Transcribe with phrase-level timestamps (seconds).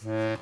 [0.00, 0.38] Ale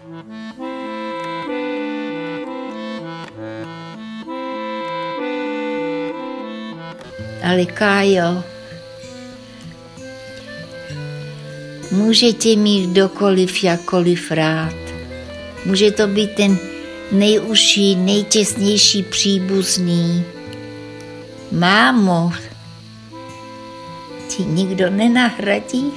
[7.74, 8.44] Kájo,
[11.90, 14.74] můžete mít kdokoliv jakkoliv rád.
[15.64, 16.58] Může to být ten
[17.12, 20.24] nejužší, nejtěsnější příbuzný.
[21.52, 22.32] Mámo,
[24.28, 25.92] ti nikdo nenahradí?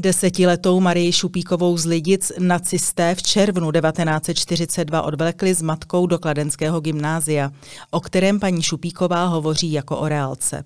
[0.00, 7.50] Desetiletou Marii Šupíkovou z Lidic nacisté v červnu 1942 odvlekli s matkou do Kladenského gymnázia,
[7.90, 10.62] o kterém paní Šupíková hovoří jako o reálce.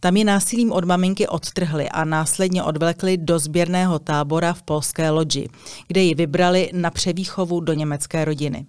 [0.00, 5.48] Tam ji násilím od maminky odtrhli a následně odvlekli do sběrného tábora v polské loďi,
[5.86, 8.66] kde ji vybrali na převýchovu do německé rodiny.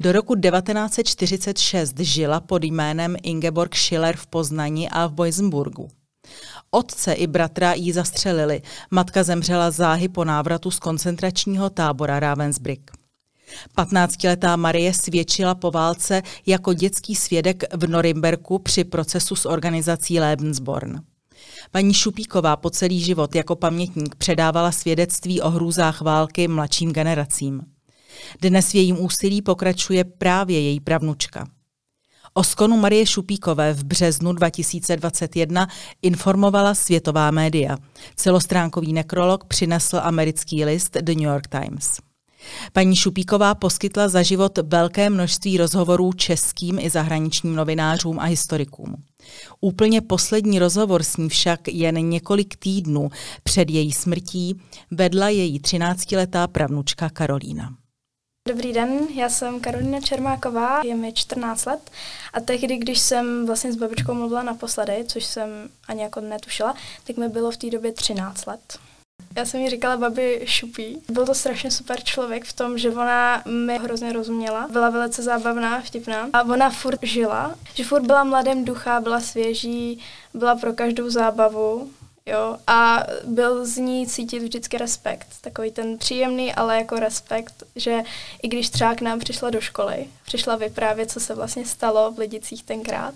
[0.00, 5.88] Do roku 1946 žila pod jménem Ingeborg Schiller v Poznani a v Boisenburgu.
[6.72, 8.62] Otce i bratra jí zastřelili.
[8.90, 12.90] Matka zemřela záhy po návratu z koncentračního tábora Ravensbrück.
[13.78, 21.00] 15-letá Marie svědčila po válce jako dětský svědek v Norimberku při procesu s organizací Lebensborn.
[21.70, 27.62] Paní Šupíková po celý život jako pamětník předávala svědectví o hrůzách války mladším generacím.
[28.40, 31.48] Dnes v jejím úsilí pokračuje právě její pravnučka.
[32.34, 35.68] O skonu Marie Šupíkové v březnu 2021
[36.02, 37.76] informovala světová média.
[38.16, 41.96] Celostránkový nekrolog přinesl americký list The New York Times.
[42.72, 48.94] Paní Šupíková poskytla za život velké množství rozhovorů českým i zahraničním novinářům a historikům.
[49.60, 53.10] Úplně poslední rozhovor s ní však jen několik týdnů
[53.42, 57.79] před její smrtí vedla její 13-letá pravnučka Karolína.
[58.48, 61.90] Dobrý den, já jsem Karolina Čermáková, je mi 14 let
[62.32, 65.48] a tehdy, když jsem vlastně s babičkou mluvila naposledy, což jsem
[65.88, 66.74] ani jako netušila,
[67.06, 68.78] tak mi bylo v té době 13 let.
[69.36, 71.02] Já jsem jí říkala babi Šupí.
[71.08, 74.68] Byl to strašně super člověk v tom, že ona mi hrozně rozuměla.
[74.72, 79.98] Byla velice zábavná, vtipná a ona furt žila, že furt byla mladém ducha, byla svěží,
[80.34, 81.90] byla pro každou zábavu
[82.26, 85.26] Jo, a byl z ní cítit vždycky respekt.
[85.40, 88.02] Takový ten příjemný, ale jako respekt, že
[88.42, 92.18] i když třeba k nám přišla do školy, přišla vyprávět, co se vlastně stalo v
[92.18, 93.14] Lidicích tenkrát,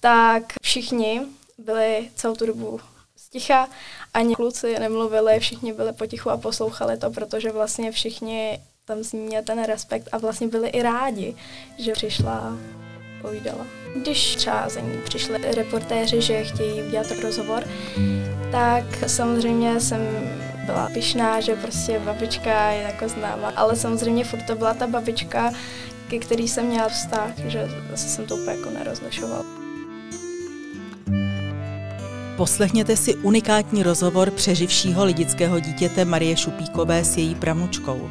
[0.00, 1.22] tak všichni
[1.58, 2.80] byli celou tu dobu
[3.16, 3.68] sticha,
[4.14, 9.20] ani kluci nemluvili, všichni byli potichu a poslouchali to, protože vlastně všichni tam z ní
[9.20, 11.36] měli ten respekt a vlastně byli i rádi,
[11.78, 12.58] že přišla
[13.22, 13.83] povídala.
[13.94, 17.64] Když třeba za ní přišli reportéři, že chtějí udělat rozhovor,
[18.52, 20.00] tak samozřejmě jsem
[20.66, 25.52] byla pyšná, že prostě babička je jako známa, ale samozřejmě furt to byla ta babička,
[26.08, 29.44] ke který jsem měla vztah, že zase jsem to úplně jako nerozlišovala.
[32.36, 38.10] Poslechněte si unikátní rozhovor přeživšího lidického dítěte Marie Šupíkové s její pramučkou.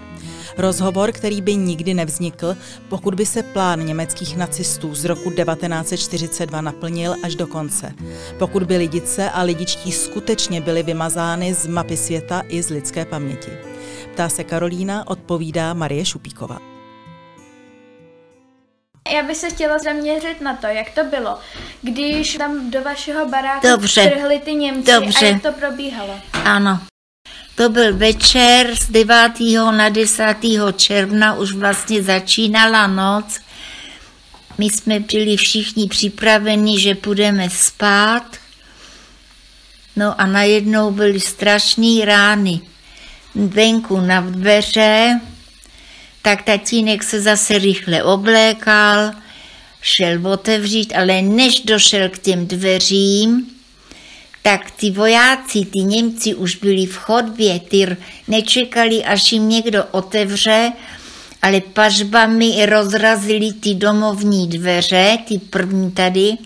[0.58, 2.56] Rozhovor, který by nikdy nevznikl,
[2.90, 7.94] pokud by se plán německých nacistů z roku 1942 naplnil až do konce.
[8.40, 13.52] Pokud by lidice a lidičtí skutečně byly vymazány z mapy světa i z lidské paměti.
[14.14, 16.60] Ptá se Karolína, odpovídá Marie Šupíková.
[19.16, 21.38] Já bych se chtěla zaměřit na to, jak to bylo,
[21.82, 24.08] když tam do vašeho baráku Dobře.
[24.16, 25.26] trhli ty Němci Dobře.
[25.26, 26.14] a jak to probíhalo.
[26.34, 26.80] Ano.
[27.56, 29.32] To byl večer z 9.
[29.72, 30.36] na 10.
[30.76, 33.40] června, už vlastně začínala noc.
[34.58, 38.24] My jsme byli všichni připraveni, že půjdeme spát.
[39.96, 42.62] No a najednou byly strašné rány
[43.36, 45.20] venku na dveře,
[46.22, 49.12] tak tatínek se zase rychle oblékal,
[49.82, 53.53] šel otevřít, ale než došel k těm dveřím,
[54.44, 60.72] tak ty vojáci, ty Němci už byli v chodbě, ty nečekali, až jim někdo otevře,
[61.42, 66.38] ale pažbami rozrazili ty domovní dveře, ty první tady,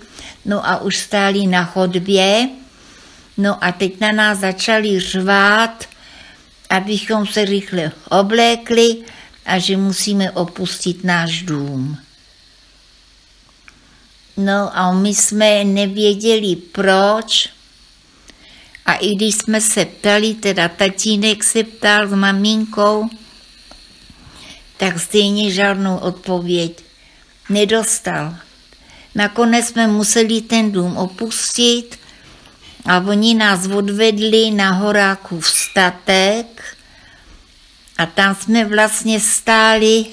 [0.46, 2.50] no a už stáli na chodbě,
[3.38, 5.86] no a teď na nás začali řvát,
[6.69, 8.98] abychom se rychle oblékli
[9.45, 11.98] a že musíme opustit náš dům.
[14.38, 17.56] No a my jsme nevěděli proč,
[18.88, 23.10] a i když jsme se ptali, teda tatínek se ptal s maminkou,
[24.78, 26.84] tak stejně žádnou odpověď
[27.50, 28.36] nedostal.
[29.16, 32.00] Nakonec jsme museli ten dům opustit
[32.86, 36.78] a oni nás odvedli na horáku v statek
[37.98, 40.06] a tam jsme vlastně stáli,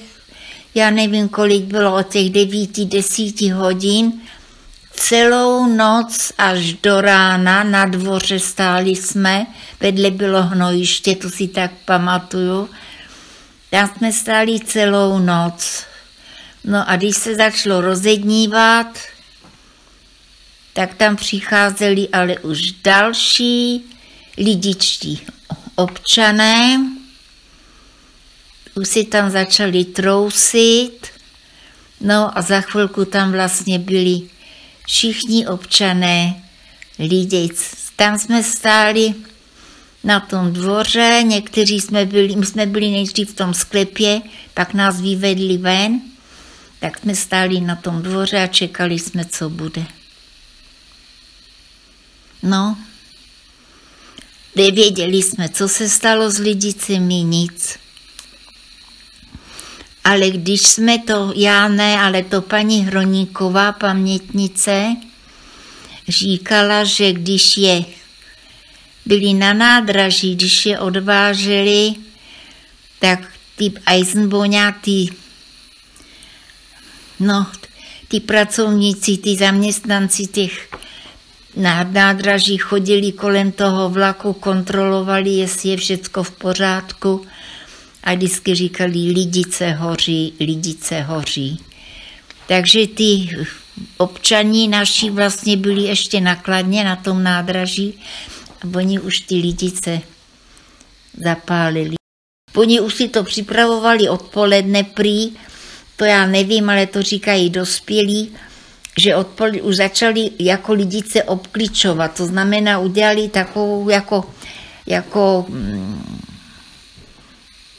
[0.75, 4.21] já nevím, kolik bylo od těch devíti, desíti hodin,
[4.95, 9.45] celou noc až do rána na dvoře stáli jsme,
[9.79, 12.69] vedle bylo hnojiště, to si tak pamatuju.
[13.69, 15.83] Tam jsme stáli celou noc.
[16.63, 18.99] No a když se začalo rozednívat,
[20.73, 23.83] tak tam přicházeli ale už další
[24.37, 25.21] lidičtí
[25.75, 26.79] občané,
[28.75, 31.07] už si tam začali trousit,
[32.01, 34.21] no a za chvilku tam vlastně byli
[34.85, 36.41] všichni občané
[36.99, 37.75] Lidějc.
[37.95, 39.13] Tam jsme stáli
[40.03, 44.21] na tom dvoře, někteří jsme byli, my jsme byli nejdřív v tom sklepě,
[44.53, 46.01] pak nás vyvedli ven,
[46.79, 49.85] tak jsme stáli na tom dvoře a čekali jsme, co bude.
[52.43, 52.77] No,
[54.55, 57.77] nevěděli jsme, co se stalo s lidicemi, nic.
[60.05, 64.95] Ale když jsme to, já ne, ale to paní Hroníková, pamětnice,
[66.07, 67.85] říkala, že když je
[69.05, 71.95] byli na nádraží, když je odváželi,
[72.99, 73.19] tak
[73.55, 75.05] ty Eisenboňa, ty,
[77.19, 77.47] no,
[78.07, 80.69] ty pracovníci, ty zaměstnanci těch
[81.55, 87.25] na nádraží chodili kolem toho vlaku, kontrolovali, jestli je všecko v pořádku
[88.05, 91.59] a vždycky říkali, lidice hoří, lidice hoří.
[92.47, 93.29] Takže ty
[93.97, 97.93] občaní naši vlastně byli ještě nakladně na tom nádraží
[98.61, 100.01] a oni už ty lidice
[101.17, 101.95] zapálili.
[102.55, 105.31] Oni už si to připravovali odpoledne prý,
[105.95, 108.31] to já nevím, ale to říkají dospělí,
[108.97, 114.29] že odpoledne už začali jako lidice obklíčovat, to znamená udělali takovou jako,
[114.87, 116.19] jako mm,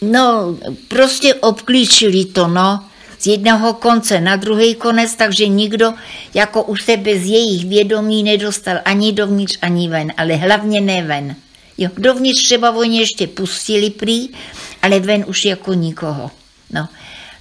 [0.03, 0.57] no
[0.89, 2.85] prostě obklíčili to, no
[3.19, 5.93] z jednoho konce na druhý konec, takže nikdo
[6.35, 11.37] jako u sebe z jejich vědomí nedostal ani dovnitř, ani ven, ale hlavně ne ven.
[11.79, 14.29] Jo, dovnitř třeba oni ještě pustili prý,
[14.83, 16.31] ale ven už jako nikoho.
[16.71, 16.89] No,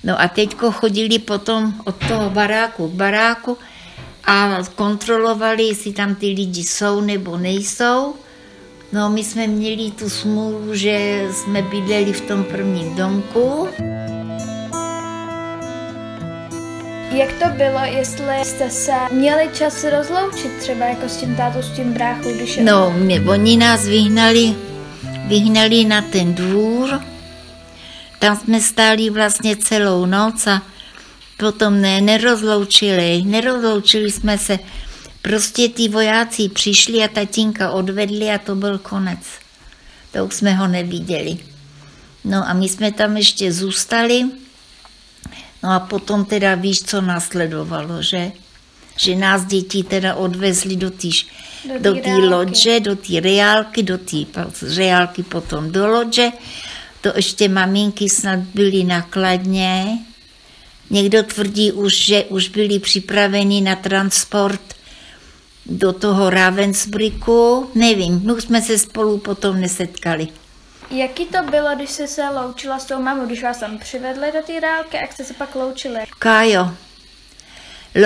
[0.03, 3.57] no a teďko chodili potom od toho baráku k baráku
[4.23, 8.15] a kontrolovali, jestli tam ty lidi jsou nebo nejsou.
[8.95, 13.67] No, my jsme měli tu smůlu, že jsme bydleli v tom prvním domku.
[17.11, 21.71] Jak to bylo, jestli jste se měli čas rozloučit třeba jako s tím tátou, s
[21.75, 22.63] tím bráchou, když je...
[22.63, 24.55] No, mě, oni nás vyhnali,
[25.27, 27.01] vyhnali na ten dvůr,
[28.19, 30.61] tam jsme stáli vlastně celou noc a
[31.37, 34.59] potom ne, nerozloučili, nerozloučili jsme se.
[35.25, 39.19] Prostě ty vojáci přišli a tatínka odvedli a to byl konec.
[40.11, 41.37] To už jsme ho neviděli.
[42.23, 44.25] No a my jsme tam ještě zůstali,
[45.65, 48.31] No a potom teda víš, co následovalo, že?
[48.97, 51.07] Že nás děti teda odvezli do té
[51.79, 54.17] do té lodže, do té reálky, do té
[54.75, 56.31] reálky potom do lodže.
[57.01, 59.85] To ještě maminky snad byly nakladně.
[60.89, 64.75] Někdo tvrdí už, že už byli připraveni na transport
[65.65, 67.69] do toho Ravensbrücku.
[67.75, 70.27] Nevím, my jsme se spolu potom nesetkali.
[70.91, 74.41] Jaký to bylo, když jste se loučila s tou mamou, když vás tam přivedli do
[74.47, 75.99] té reálky, jak jste se pak loučili?
[76.19, 76.71] Kájo,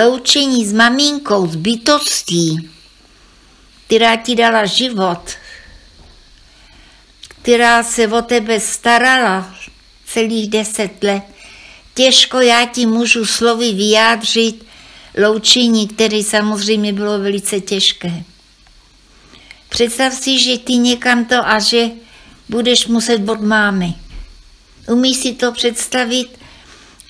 [0.04, 2.70] loučení s maminkou, s bytostí,
[3.86, 5.30] která ti dala život,
[7.28, 9.54] která se o tebe starala
[10.06, 11.22] celých deset let.
[11.94, 14.66] Těžko já ti můžu slovy vyjádřit
[15.20, 18.24] loučení, které samozřejmě bylo velice těžké.
[19.68, 21.90] Představ si, že ty někam to a že
[22.48, 23.94] budeš muset od mámy.
[24.88, 26.38] Umíš si to představit,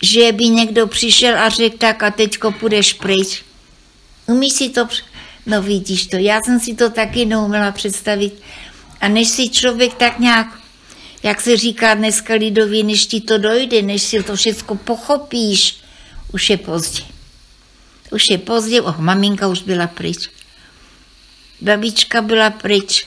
[0.02, 3.42] že by někdo přišel a řekl tak a teďko půjdeš pryč.
[4.26, 4.88] Umíš si to,
[5.46, 8.42] no vidíš to, já jsem si to taky neuměla představit.
[9.00, 10.60] A než si člověk tak nějak,
[11.22, 15.76] jak se říká dneska lidově, než ti to dojde, než si to všechno pochopíš,
[16.32, 17.09] už je pozdě.
[18.10, 20.30] Už je pozdě, oh, maminka už byla pryč.
[21.60, 23.06] Babička byla pryč.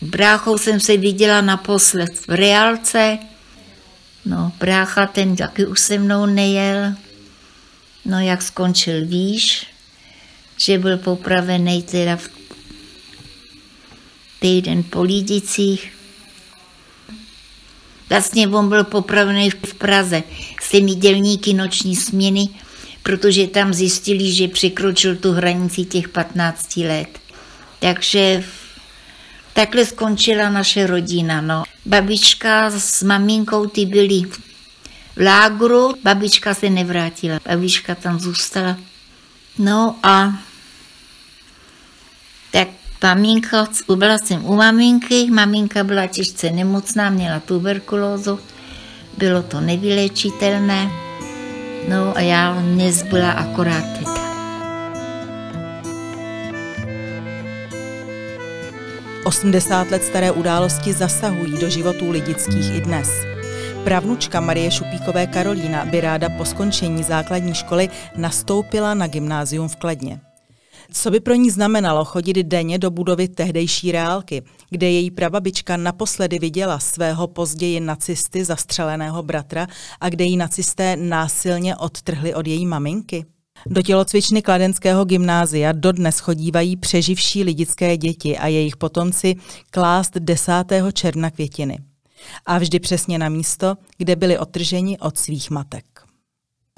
[0.00, 3.18] Bráchou jsem se viděla naposled v reálce.
[4.24, 6.94] No, brácha ten taky už se mnou nejel.
[8.04, 9.66] No, jak skončil, víš,
[10.56, 12.28] že byl popravený teda v
[14.38, 15.97] týden po Lídicích.
[18.10, 20.22] Vlastně on byl popravený v Praze
[20.62, 22.48] s těmi dělníky noční směny,
[23.02, 27.08] protože tam zjistili, že překročil tu hranici těch 15 let.
[27.78, 28.44] Takže
[29.58, 31.40] Takhle skončila naše rodina.
[31.40, 31.64] No.
[31.86, 34.40] Babička s maminkou ty byli v
[35.24, 38.76] lágru, babička se nevrátila, babička tam zůstala.
[39.58, 40.32] No a
[43.02, 48.38] maminka, byla jsem u maminky, maminka byla těžce nemocná, měla tuberkulózu,
[49.18, 50.90] bylo to nevylečitelné,
[51.88, 54.28] no a já mě zbyla akorát teta.
[59.24, 63.08] Osmdesát let staré události zasahují do životů lidických i dnes.
[63.84, 70.20] Pravnučka Marie Šupíkové Karolína by ráda po skončení základní školy nastoupila na gymnázium v Kladně.
[70.92, 76.38] Co by pro ní znamenalo chodit denně do budovy tehdejší reálky, kde její prababička naposledy
[76.38, 79.66] viděla svého později nacisty zastřeleného bratra
[80.00, 83.24] a kde jí nacisté násilně odtrhli od její maminky?
[83.66, 89.36] Do tělocvičny Kladenského gymnázia dodnes chodívají přeživší lidické děti a jejich potomci
[89.70, 90.52] klást 10.
[90.92, 91.78] června květiny.
[92.46, 95.97] A vždy přesně na místo, kde byli otrženi od svých matek.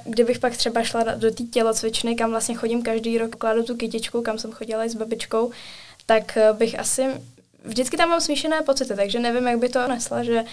[0.05, 4.23] Kdybych pak třeba šla do té tělocvičny, kam vlastně chodím každý rok, kladu tu kytičku,
[4.23, 5.51] kam jsem chodila i s babičkou,
[6.07, 7.07] tak eh, bych asi,
[7.65, 10.45] vždycky tam mám smíšené pocity, takže nevím, jak by to nesla, že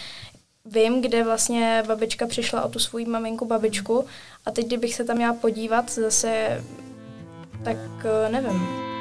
[0.66, 4.06] vím, kde vlastně babička přišla o tu svou maminku babičku
[4.46, 6.64] a teď, kdybych se tam měla podívat zase,
[7.64, 8.97] tak eh, nevím.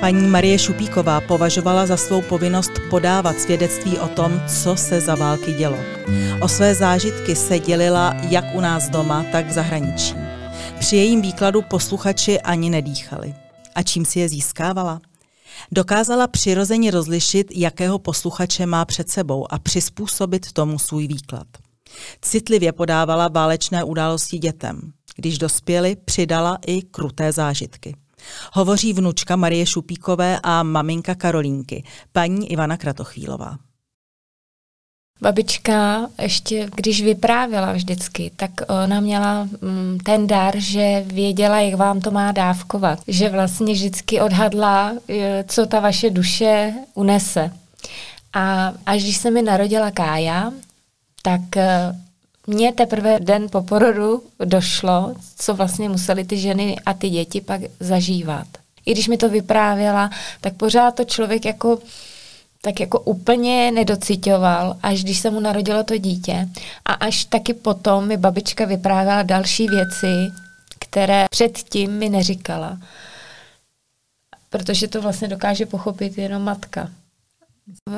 [0.00, 5.52] Paní Marie Šupíková považovala za svou povinnost podávat svědectví o tom, co se za války
[5.52, 5.78] dělo.
[6.40, 10.14] O své zážitky se dělila jak u nás doma, tak v zahraničí.
[10.78, 13.34] Při jejím výkladu posluchači ani nedýchali.
[13.74, 15.00] A čím si je získávala?
[15.72, 21.46] Dokázala přirozeně rozlišit, jakého posluchače má před sebou a přizpůsobit tomu svůj výklad.
[22.22, 24.92] Citlivě podávala válečné události dětem.
[25.16, 27.96] Když dospěli, přidala i kruté zážitky.
[28.52, 33.58] Hovoří vnučka Marie Šupíkové a maminka Karolínky, paní Ivana Kratochvílová.
[35.20, 38.50] Babička ještě, když vyprávěla vždycky, tak
[38.84, 42.98] ona měla mm, ten dar, že věděla, jak vám to má dávkovat.
[43.08, 44.92] Že vlastně vždycky odhadla,
[45.48, 47.52] co ta vaše duše unese.
[48.32, 50.52] A až když se mi narodila Kája,
[51.22, 51.94] tak e,
[52.48, 57.60] mně teprve den po porodu došlo, co vlastně museli ty ženy a ty děti pak
[57.80, 58.46] zažívat.
[58.86, 61.78] I když mi to vyprávěla, tak pořád to člověk jako
[62.62, 66.48] tak jako úplně nedocitoval, až když se mu narodilo to dítě.
[66.84, 70.32] A až taky potom mi babička vyprávěla další věci,
[70.78, 72.78] které předtím mi neříkala.
[74.50, 76.90] Protože to vlastně dokáže pochopit jenom matka.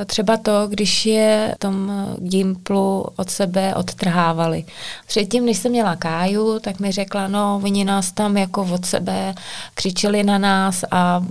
[0.07, 4.65] Třeba to, když je v tom Gimplu od sebe odtrhávali.
[5.07, 9.35] Předtím, než jsem měla Káju, tak mi řekla, no, oni nás tam jako od sebe
[9.75, 11.25] křičeli na nás a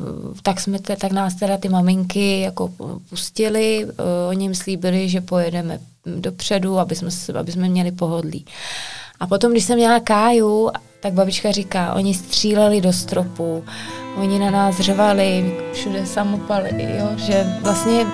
[0.44, 2.70] tak, jsme te, tak nás teda ty maminky jako
[3.10, 3.86] pustili.
[3.86, 3.92] Uh,
[4.30, 8.46] oni jim slíbili, že pojedeme dopředu, aby jsme, aby jsme měli pohodlí.
[9.20, 10.70] A potom, když jsem měla Káju,
[11.00, 13.66] tak babička říká, oni stříleli do stropu,
[14.18, 18.06] oni na nás řvali, všude samopaly, jo, že vlastně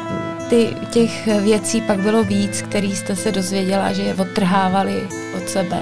[0.49, 5.79] ty, těch věcí pak bylo víc, který jste se dozvěděla, že je odtrhávali od sebe.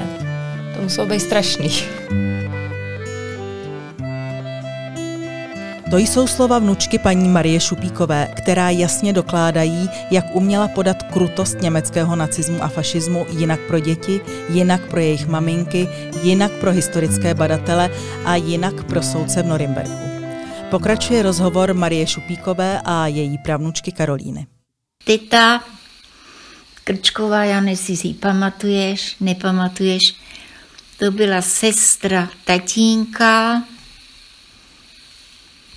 [0.76, 1.70] To muselo být strašný.
[5.94, 12.16] To jsou slova vnučky paní Marie Šupíkové, která jasně dokládají, jak uměla podat krutost německého
[12.16, 15.90] nacismu a fašismu jinak pro děti, jinak pro jejich maminky,
[16.24, 17.90] jinak pro historické badatele
[18.26, 20.10] a jinak pro soudce v Norimberku.
[20.70, 24.48] Pokračuje rozhovor Marie Šupíkové a její pravnučky Karolíny.
[25.06, 25.64] Tita
[26.84, 30.02] Krčková, já nevím, si pamatuješ, nepamatuješ,
[31.00, 33.64] to byla sestra tatínka,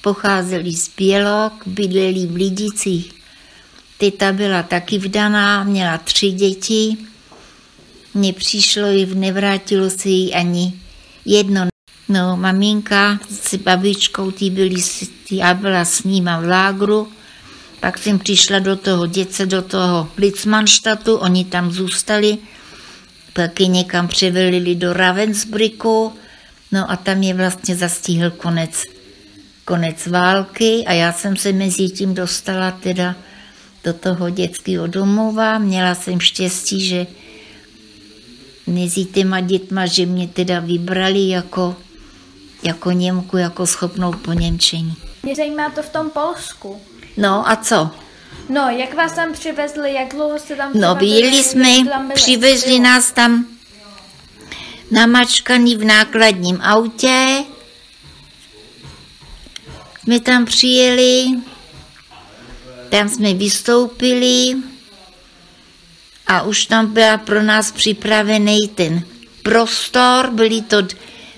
[0.07, 3.13] pocházeli z Bělok, bydleli v Lidicích.
[3.99, 6.97] Tita byla taky vdaná, měla tři děti.
[8.15, 10.73] Mně přišlo i nevrátilo se jí ani
[11.25, 11.67] jedno.
[12.09, 14.75] No, maminka s babičkou, ty byli,
[15.31, 17.09] já byla s nima v lágru,
[17.81, 22.39] pak jsem přišla do toho děce, do toho Blitzmannstadtu, oni tam zůstali,
[23.33, 26.13] pak je někam převelili do Ravensbrücku,
[26.73, 28.83] no a tam je vlastně zastihl konec,
[29.67, 33.15] konec války a já jsem se mezi tím dostala teda
[33.85, 35.59] do toho dětského domova.
[35.59, 37.07] Měla jsem štěstí, že
[38.67, 41.77] mezi těma dětma, že mě teda vybrali jako,
[42.63, 44.95] jako Němku, jako schopnou po Němčení.
[45.23, 46.81] Mě zajímá to v tom Polsku.
[47.17, 47.91] No a co?
[48.49, 51.69] No, jak vás tam přivezli, jak dlouho jste tam No, byli jsme,
[52.15, 53.47] přivezli nás tam
[54.91, 57.45] namačkaný v nákladním autě.
[60.07, 61.27] Jsme tam přijeli,
[62.89, 64.57] tam jsme vystoupili
[66.27, 69.03] a už tam byla pro nás připravený ten
[69.43, 70.77] prostor, byly to,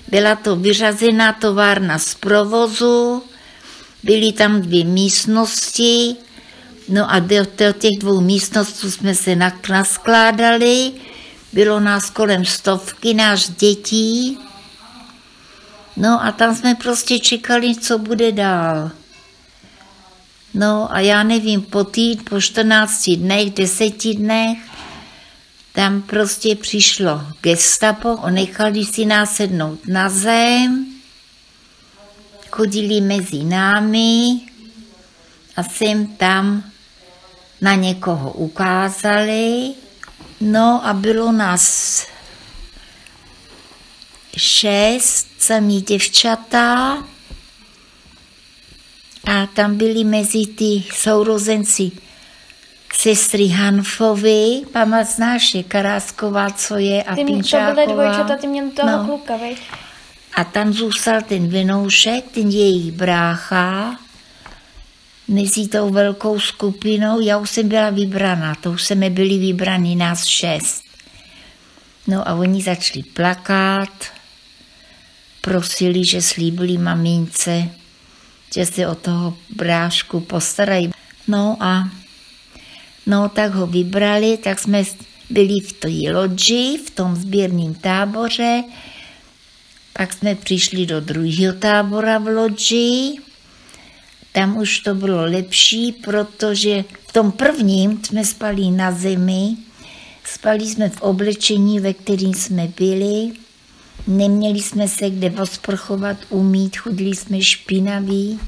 [0.07, 3.23] byla to vyřazená továrna z provozu,
[4.03, 6.15] byly tam dvě místnosti,
[6.89, 9.35] no a do, do těch dvou místností jsme se
[9.69, 10.91] naskládali,
[11.53, 14.37] bylo nás kolem stovky, náš dětí,
[15.99, 18.91] no a tam jsme prostě čekali, co bude dál.
[20.53, 24.57] No a já nevím, po týd, po 14 dnech, 10 dnech,
[25.73, 30.85] tam prostě přišlo gestapo, nechali si nás sednout na zem,
[32.51, 34.41] chodili mezi námi
[35.55, 36.63] a sem tam
[37.61, 39.73] na někoho ukázali.
[40.41, 42.03] No a bylo nás
[44.39, 46.97] šest samý děvčata
[49.25, 51.91] a tam byli mezi ty sourozenci
[52.93, 57.73] sestry Hanfovy, pamat znáš je Karásková, co je, a Ty to Pinčáková.
[57.73, 59.05] byly dvojčata, ty měli toho No.
[59.05, 59.55] kluka, vej?
[60.33, 63.95] A tam zůstal ten vinoušek, ten jejich brácha,
[65.27, 67.19] mezi tou velkou skupinou.
[67.19, 70.83] Já už jsem byla vybraná, to už jsme byli vybraní, nás šest.
[72.07, 73.89] No a oni začali plakat,
[75.41, 77.69] prosili, že slíbili mamince,
[78.53, 80.91] že se o toho brášku postarají.
[81.27, 81.89] No a
[83.05, 84.83] no tak ho vybrali, tak jsme
[85.29, 88.63] byli v té loďi, v tom sběrném táboře,
[89.93, 93.15] pak jsme přišli do druhého tábora v loďi.
[94.31, 99.57] Tam už to bylo lepší, protože v tom prvním jsme spali na zemi,
[100.23, 103.31] spali jsme v oblečení, ve kterým jsme byli,
[104.09, 108.39] neměli jsme se kde osprchovat, umít, chodili jsme špinaví.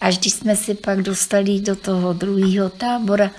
[0.00, 3.30] Až když jsme se pak dostali do toho druhého tábora,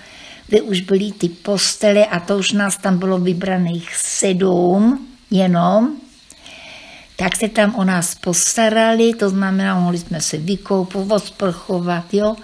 [0.48, 5.96] kde už byly ty postele a to už nás tam bylo vybraných sedm jenom,
[7.16, 12.36] tak se tam o nás postarali, to znamená, mohli jsme se vykoupat, osprchovat, jo.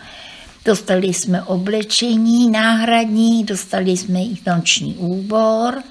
[0.66, 5.84] Dostali jsme oblečení náhradní, dostali jsme i noční úbor,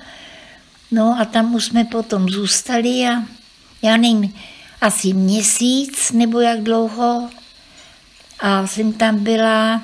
[0.90, 3.22] no a tam už jsme potom zůstali a
[3.82, 4.34] já nevím,
[4.80, 7.30] asi měsíc nebo jak dlouho
[8.40, 9.82] a jsem tam byla,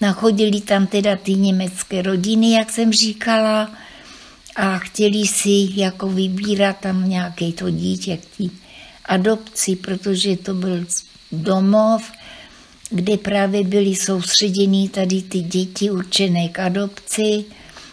[0.00, 3.70] nachodili tam teda ty německé rodiny, jak jsem říkala,
[4.56, 8.44] a chtěli si jako vybírat tam nějaké to dítě k té
[9.04, 10.86] adopci, protože to byl
[11.32, 12.12] domov,
[12.90, 17.44] kde právě byly soustředěny tady ty děti určené k adopci,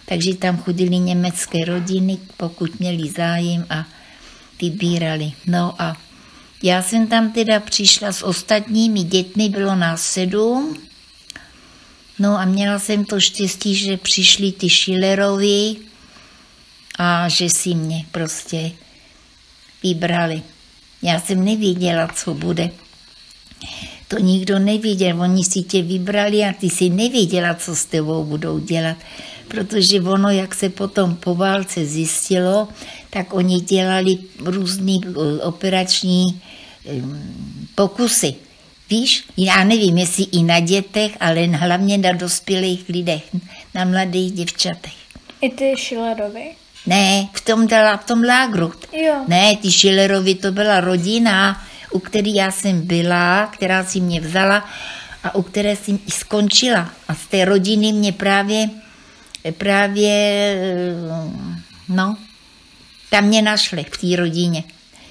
[0.05, 3.85] takže tam chodili německé rodiny, pokud měli zájem a
[4.61, 5.31] vybírali.
[5.47, 5.97] No a
[6.63, 10.77] já jsem tam teda přišla s ostatními dětmi, bylo nás sedm,
[12.19, 15.75] no a měla jsem to štěstí, že přišli ty Schillerovi,
[16.97, 18.71] a že si mě prostě
[19.83, 20.41] vybrali.
[21.01, 22.71] Já jsem nevěděla, co bude.
[24.07, 28.59] To nikdo nevěděl, oni si tě vybrali a ty si nevěděla, co s tebou budou
[28.59, 28.97] dělat.
[29.47, 32.67] Protože ono, jak se potom po válce zjistilo,
[33.09, 36.41] tak oni dělali různý eh, operační
[37.75, 38.35] pokusy.
[38.89, 43.23] Víš, já nevím, jestli i na dětech, ale hlavně na dospělých lidech,
[43.75, 44.93] na mladých děvčatech.
[45.41, 46.51] I ty Schillerovi?
[46.85, 48.73] Ne, v tom, dala, v tom lágru.
[48.93, 49.15] Jo.
[49.27, 54.65] Ne, ty Schillerovi to byla rodina, u které já jsem byla, která si mě vzala
[55.23, 56.89] a u které jsem i skončila.
[57.07, 58.69] A z té rodiny mě právě,
[59.51, 60.93] právě, eh,
[61.89, 62.17] no,
[63.09, 64.63] tam mě našli v té rodině.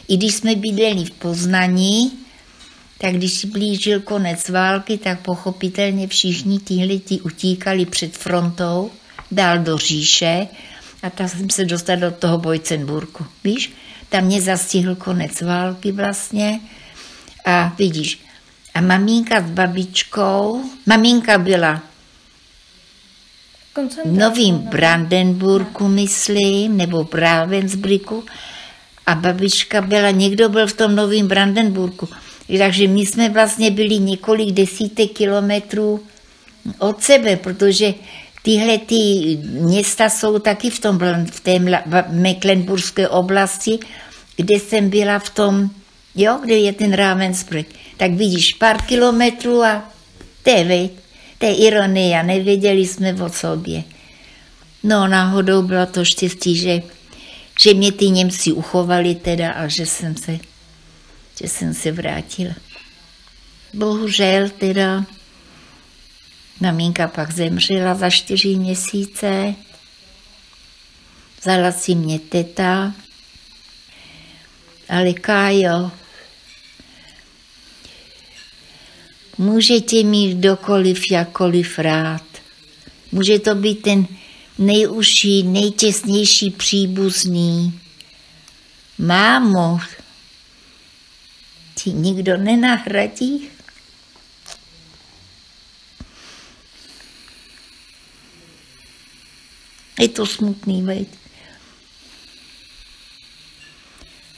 [0.08, 2.12] I když jsme bydleli v Poznaní,
[2.98, 8.90] tak když si blížil konec války, tak pochopitelně všichni tihle ti utíkali před frontou,
[9.30, 10.46] dál do říše
[11.02, 13.26] a tam jsem se dostala do toho Bojcenburku.
[13.44, 13.72] Víš,
[14.08, 16.60] tam mě zastihl konec války vlastně
[17.44, 18.18] a vidíš,
[18.74, 21.82] a maminka s babičkou, maminka byla
[24.04, 24.70] Novým no.
[24.70, 28.24] Brandenburku, myslím, nebo Ravensbrücku.
[29.06, 32.08] A babička byla, někdo byl v tom Novém Brandenburku.
[32.58, 36.00] Takže my jsme vlastně byli několik desítek kilometrů
[36.78, 37.94] od sebe, protože
[38.42, 38.94] tyhle ty
[39.42, 40.98] města jsou taky v, tom,
[41.30, 41.58] v té
[42.08, 43.78] Mecklenburské oblasti,
[44.36, 45.70] kde jsem byla v tom,
[46.14, 47.68] jo, kde je ten Ravensbrück.
[47.96, 49.92] Tak vidíš, pár kilometrů a
[50.42, 50.88] to je,
[51.42, 53.84] je ironie, a nevěděli jsme o sobě.
[54.82, 56.82] No, náhodou bylo to štěstí, že,
[57.60, 60.38] že mě ty Němci uchovali teda a že jsem se,
[61.40, 62.54] že jsem se vrátila.
[63.74, 65.04] Bohužel teda
[66.60, 69.54] Maminka pak zemřela za čtyři měsíce.
[71.40, 72.94] Vzala si mě teta.
[74.88, 75.90] Ale Kájo,
[79.38, 82.22] může tě mít kdokoliv jakkoliv rád.
[83.12, 84.06] Může to být ten
[84.58, 87.80] nejužší, nejtěsnější příbuzný.
[88.98, 89.80] Mámo,
[91.74, 93.48] ti nikdo nenahradí?
[99.98, 101.08] Je to smutný, veď.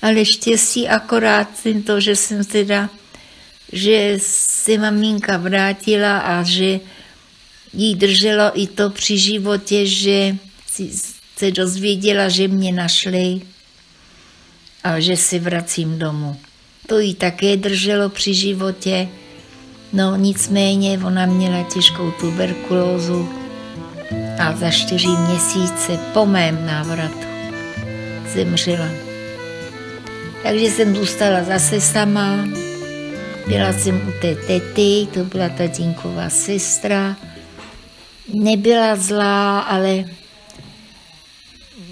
[0.03, 2.91] Ale štěstí akorát jsem to, že jsem teda,
[3.75, 6.81] že se maminka vrátila a že
[7.73, 10.37] jí drželo i to při životě, že
[11.37, 13.41] se dozvěděla, že mě našli
[14.85, 16.37] a že si vracím domů.
[16.87, 19.09] To jí také drželo při životě.
[19.93, 23.29] No nicméně ona měla těžkou tuberkulózu
[24.39, 27.27] a za čtyři měsíce po mém návratu
[28.35, 28.89] zemřela.
[30.43, 32.64] Takže jsem zůstala zase sama.
[33.49, 37.17] Byla jsem u té tety, to byla tatínková sestra.
[38.29, 40.05] Nebyla zlá, ale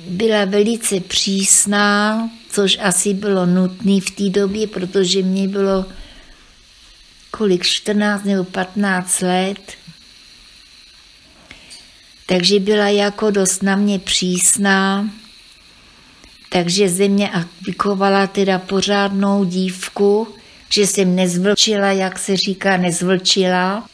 [0.07, 5.85] byla velice přísná, což asi bylo nutné v té době, protože mě bylo
[7.31, 9.73] kolik, 14 nebo 15 let.
[12.27, 15.11] Takže byla jako dost na mě přísná,
[16.49, 17.31] takže ze mě
[17.67, 20.35] vychovala teda pořádnou dívku,
[20.73, 23.87] že jsem nezvlčila, jak se říká, nezvlčila,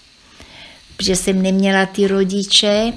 [1.02, 2.92] že jsem neměla ty rodiče,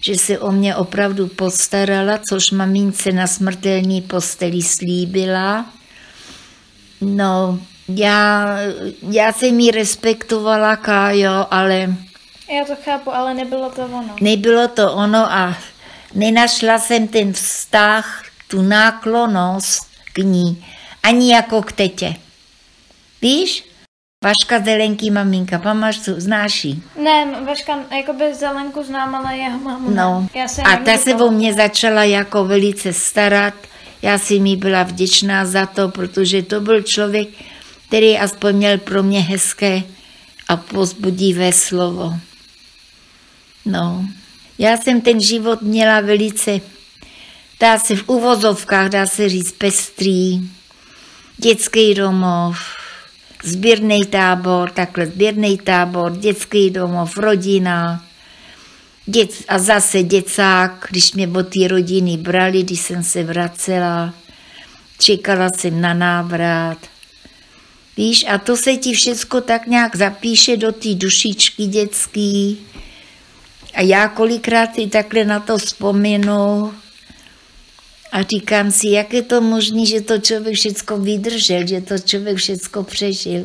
[0.00, 5.66] že se o mě opravdu postarala, což mamince na smrtelní posteli slíbila.
[7.00, 8.48] No, já,
[9.10, 11.94] já jsem jí respektovala, Kájo, ale...
[12.58, 14.16] Já to chápu, ale nebylo to ono.
[14.20, 15.56] Nebylo to ono a
[16.14, 20.64] nenašla jsem ten vztah, tu náklonost k ní,
[21.02, 22.14] ani jako k tetě.
[23.22, 23.64] Víš?
[24.24, 26.82] Vaška Zelenky maminka, pamáš, co znáš jí?
[27.02, 31.30] Ne, Vaška, jakoby Zelenku znám, ale jeho mamu No, Já se a ta se o
[31.30, 33.54] mě začala jako velice starat.
[34.02, 37.28] Já si mi byla vděčná za to, protože to byl člověk,
[37.88, 39.82] který aspoň měl pro mě hezké
[40.48, 42.14] a pozbudivé slovo.
[43.64, 44.04] No,
[44.58, 46.60] já jsem ten život měla velice,
[47.60, 50.40] dá se v uvozovkách, dá se říct pestrý,
[51.36, 52.77] dětský domov,
[53.44, 58.04] sběrný tábor, takhle sběrný tábor, dětský domov, rodina,
[59.06, 64.14] dět, a zase děcák, když mě od té rodiny brali, když jsem se vracela,
[64.98, 66.78] čekala jsem na návrat.
[67.96, 72.58] Víš, a to se ti všecko tak nějak zapíše do té dušičky dětský.
[73.74, 76.72] A já kolikrát i takhle na to vzpomenu
[78.12, 82.36] a říkám si, jak je to možné, že to člověk všecko vydržel, že to člověk
[82.36, 83.44] všecko přežil.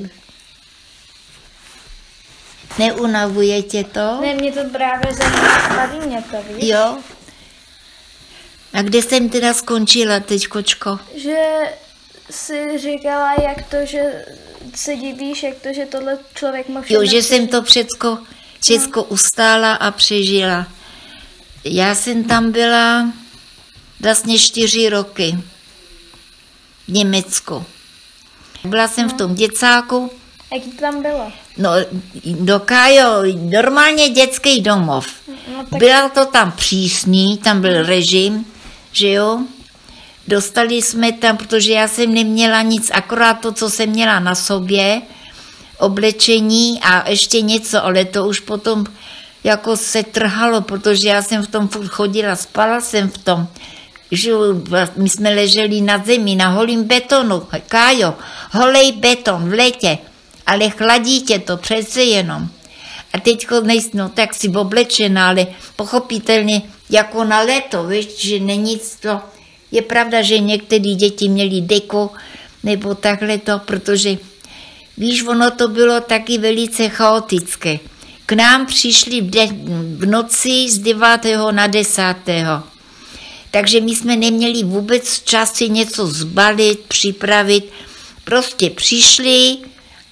[2.80, 4.22] Neunavuje tě to?
[4.22, 6.70] Ne, mě to právě zajímá, baví mě to, víš?
[6.70, 6.98] Jo.
[8.74, 11.00] A kde jsem teda skončila teď, kočko?
[11.16, 11.38] Že
[12.32, 14.26] si říkala, jak to, že
[14.76, 17.52] se divíš, jak to, že tohle člověk mohl Jo, všechno že jsem přežít.
[17.52, 18.18] to všecko,
[18.64, 20.68] všecko ustála a přežila.
[21.64, 23.14] Já jsem tam byla
[24.04, 25.38] vlastně čtyři roky
[26.88, 27.66] v Německu.
[28.64, 30.12] Byla jsem v tom děcáku,
[30.54, 31.32] Jak to tam bylo?
[31.58, 31.70] no,
[32.26, 35.08] do Kajo, normálně dětský domov.
[35.28, 38.46] No tak Bylo to tam přísný, tam byl režim,
[38.92, 39.40] že jo.
[40.28, 45.02] Dostali jsme tam, protože já jsem neměla nic, akorát to, co jsem měla na sobě,
[45.78, 48.86] oblečení a ještě něco, ale to už potom
[49.44, 53.48] jako se trhalo, protože já jsem v tom furt chodila, spala jsem v tom.
[54.14, 54.32] Že
[54.96, 58.14] my jsme leželi na zemi, na holým betonu, Kájo,
[58.52, 59.98] holej beton v letě,
[60.46, 62.48] ale chladí tě to přece jenom.
[63.14, 68.80] A teď nejsem, no tak si oblečená, ale pochopitelně jako na léto, víš, že není
[69.02, 69.22] to.
[69.72, 72.10] Je pravda, že některé děti měly deko
[72.64, 74.18] nebo takhle to, protože
[74.98, 77.80] víš, ono to bylo taky velice chaotické.
[78.26, 79.56] K nám přišli v, de-
[79.98, 81.02] v noci z 9.
[81.52, 82.04] na 10.
[83.54, 87.70] Takže my jsme neměli vůbec čas si něco zbalit, připravit.
[88.24, 89.58] Prostě přišli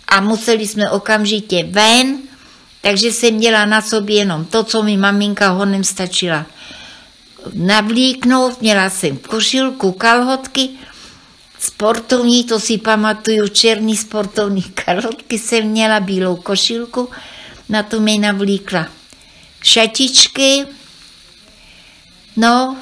[0.07, 2.17] a museli jsme okamžitě ven,
[2.81, 6.45] takže jsem měla na sobě jenom to, co mi maminka honem stačila
[7.53, 8.61] navlíknout.
[8.61, 10.69] Měla jsem košilku, kalhotky,
[11.59, 17.09] sportovní, to si pamatuju, černý sportovní kalhotky jsem měla, bílou košilku,
[17.69, 18.87] na to mi navlíkla
[19.63, 20.65] šatičky,
[22.37, 22.77] no,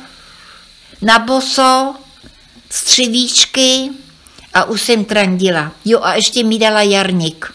[1.01, 1.95] na boso,
[2.69, 3.89] střivíčky
[4.53, 5.71] a už jsem trandila.
[5.85, 7.53] Jo a ještě mi dala jarník.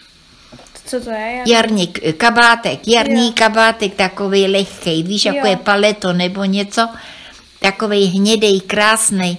[0.87, 1.43] Co to je?
[1.47, 3.33] Jarník, eh, kabátek, jarní Jo.
[3.37, 5.47] kabátek takový lehký, víš, jako Jo.
[5.47, 6.89] je paleto nebo něco,
[7.61, 9.39] takový hnědej, krásný.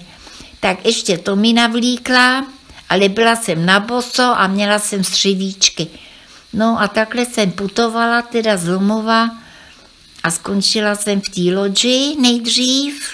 [0.59, 2.45] Tak ještě to mi navlíkla,
[2.89, 5.87] ale byla jsem na boso a měla jsem střivíčky.
[6.53, 9.29] No a takhle jsem putovala teda z Lomova
[10.23, 13.11] a skončila jsem v té loďi nejdřív.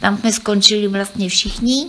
[0.00, 1.88] Tam jsme skončili vlastně všichni.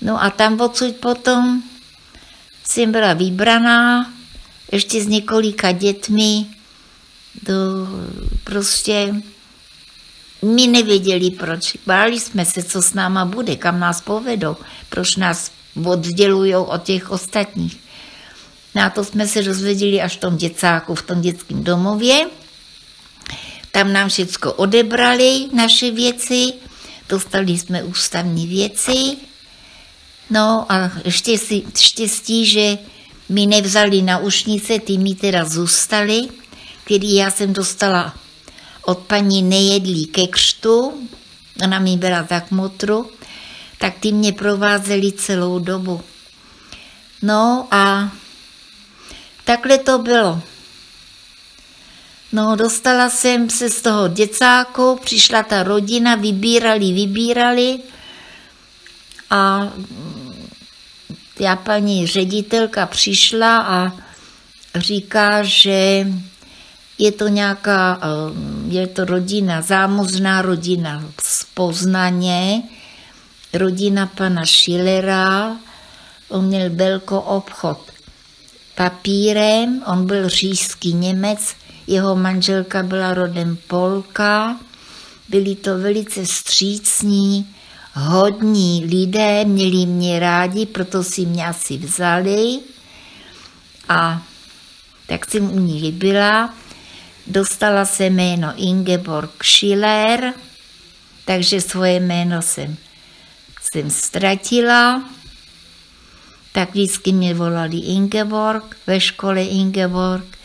[0.00, 1.62] No a tam odsud potom
[2.64, 4.12] jsem byla vybraná
[4.72, 6.46] ještě s několika dětmi
[7.42, 7.54] do
[8.44, 9.14] prostě
[10.42, 11.76] my nevěděli proč.
[11.86, 14.56] Báli jsme se, co s náma bude, kam nás povedou,
[14.88, 15.50] proč nás
[15.84, 17.80] oddělují od těch ostatních.
[18.74, 22.30] No a to jsme se dozvěděli až v tom děcáku, v tom dětském domově.
[23.72, 26.52] Tam nám všecko odebrali, naše věci,
[27.08, 29.16] dostali jsme ústavní věci,
[30.30, 30.90] No a
[31.36, 32.78] si štěstí, že
[33.28, 36.28] mi nevzali naušnice, ty mi teda zůstaly,
[36.84, 38.14] který já jsem dostala
[38.82, 41.08] od paní Nejedlí ke křtu,
[41.64, 43.10] ona mi byla tak motru,
[43.78, 46.00] tak ty mě provázely celou dobu.
[47.22, 48.12] No a
[49.44, 50.42] takhle to bylo.
[52.32, 57.78] No, dostala jsem se z toho děcáku, přišla ta rodina, vybírali, vybírali.
[59.30, 59.68] A
[61.40, 63.92] já paní ředitelka přišla a
[64.74, 66.06] říká, že
[66.98, 68.06] je to nějaká, eh,
[68.68, 72.62] je to rodina, zámožná rodina z Poznaně,
[73.52, 75.56] rodina pana Schillera,
[76.28, 77.90] on měl velko obchod
[78.74, 81.54] papírem, on byl říšský Němec,
[81.90, 84.56] jeho manželka byla rodem Polka,
[85.28, 87.54] byli to velice vstřícní,
[87.94, 92.58] hodní lidé, měli mě rádi, proto si mě asi vzali
[93.88, 94.22] a
[95.06, 96.54] tak jsem u ní byla.
[97.26, 100.34] Dostala se jméno Ingeborg Schiller,
[101.24, 102.76] takže svoje jméno jsem,
[103.62, 105.04] jsem ztratila.
[106.52, 110.39] Tak vždycky mě volali Ingeborg, ve škole Ingeborg.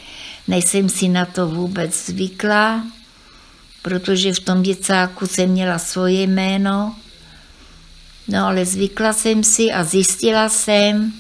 [0.47, 2.86] Nejsem si na to vůbec zvykla,
[3.81, 6.95] protože v tom děcáku jsem měla svoje jméno.
[8.27, 11.13] No ale zvykla jsem si a zjistila jsem,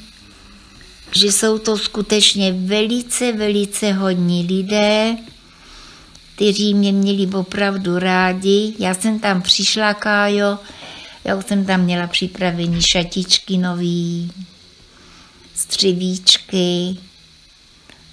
[1.15, 5.17] že jsou to skutečně velice, velice hodní lidé,
[6.35, 8.73] kteří mě měli opravdu rádi.
[8.79, 10.59] Já jsem tam přišla, Kájo,
[11.23, 14.31] já jsem tam měla připravení šatičky nový,
[15.55, 16.97] střivíčky.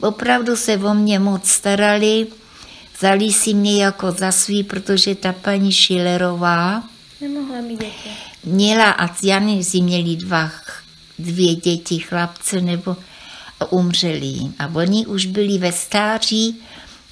[0.02, 2.26] Opravdu se o mě moc starali,
[2.98, 6.82] vzali si mě jako za svý, protože ta paní Šilerová
[7.20, 8.10] Nemohla mít děti.
[8.44, 10.50] měla, a já nevím, jestli měli dva,
[11.18, 12.96] dvě děti, chlapce, nebo
[13.70, 14.54] umřeli jim.
[14.58, 16.60] A oni už byli ve stáří,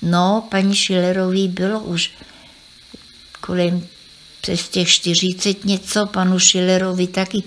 [0.03, 2.13] no, paní Šilerový bylo už
[3.41, 3.87] kolem
[4.41, 7.43] přes těch 40 něco, panu Šilerovi taky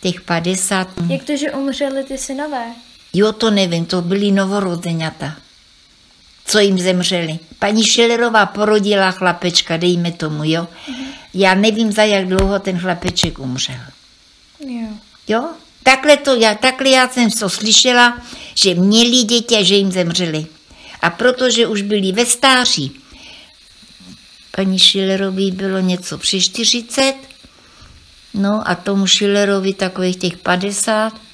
[0.00, 0.88] těch 50.
[1.08, 2.85] Jak to, že umřeli ty synové?
[3.16, 5.36] Jo, to nevím, to byly novorozeňata,
[6.44, 7.38] co jim zemřeli.
[7.58, 10.68] Paní Šilerová porodila chlapečka, dejme tomu, jo.
[11.34, 13.80] Já nevím, za jak dlouho ten chlapeček umřel.
[14.60, 14.88] Jo.
[15.28, 15.48] Jo?
[15.82, 18.22] Takhle, to, já, takhle já jsem to slyšela,
[18.54, 20.46] že měli děti a že jim zemřeli.
[21.02, 23.00] A protože už byli ve stáří,
[24.56, 27.14] paní Schillerovi bylo něco při 40,
[28.34, 31.25] no a tomu Schillerovi takových těch 50,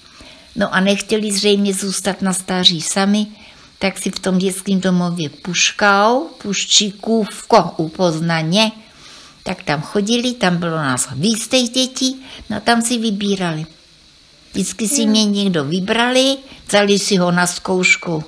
[0.57, 3.27] no a nechtěli zřejmě zůstat na stáří sami,
[3.79, 8.73] tak si v tom dětském domově Puškau, Puščíkůvko u Poznaně,
[9.43, 13.67] tak tam chodili, tam bylo nás víc těch dětí, no a tam si vybírali.
[14.53, 16.37] Vždycky si mě někdo vybrali,
[16.69, 18.25] vzali si ho na zkoušku,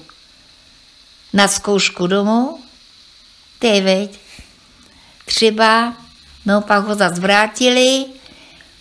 [1.33, 2.59] na zkoušku domů,
[3.59, 4.11] to je veď.
[5.25, 5.97] Třeba,
[6.47, 8.05] no pak ho zase vrátili,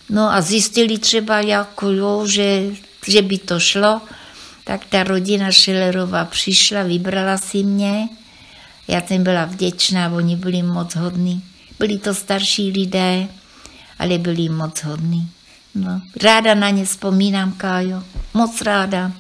[0.09, 2.75] no a zjistili třeba jako jo, že,
[3.07, 4.01] že by to šlo,
[4.63, 8.09] tak ta rodina Schillerová přišla, vybrala si mě,
[8.87, 11.43] já jsem byla vděčná, oni byli moc hodní.
[11.79, 13.27] Byli to starší lidé,
[13.99, 15.29] ale byli moc hodní.
[15.75, 18.03] No, ráda na ně vzpomínám, Kájo.
[18.33, 19.11] Moc ráda.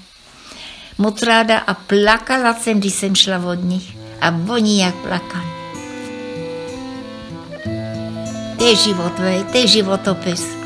[0.97, 3.97] Moc ráda a plakala jsem, když jsem šla od nich.
[4.21, 5.45] A oni jak plakali.
[8.57, 10.62] To je život, vej, to je životopis.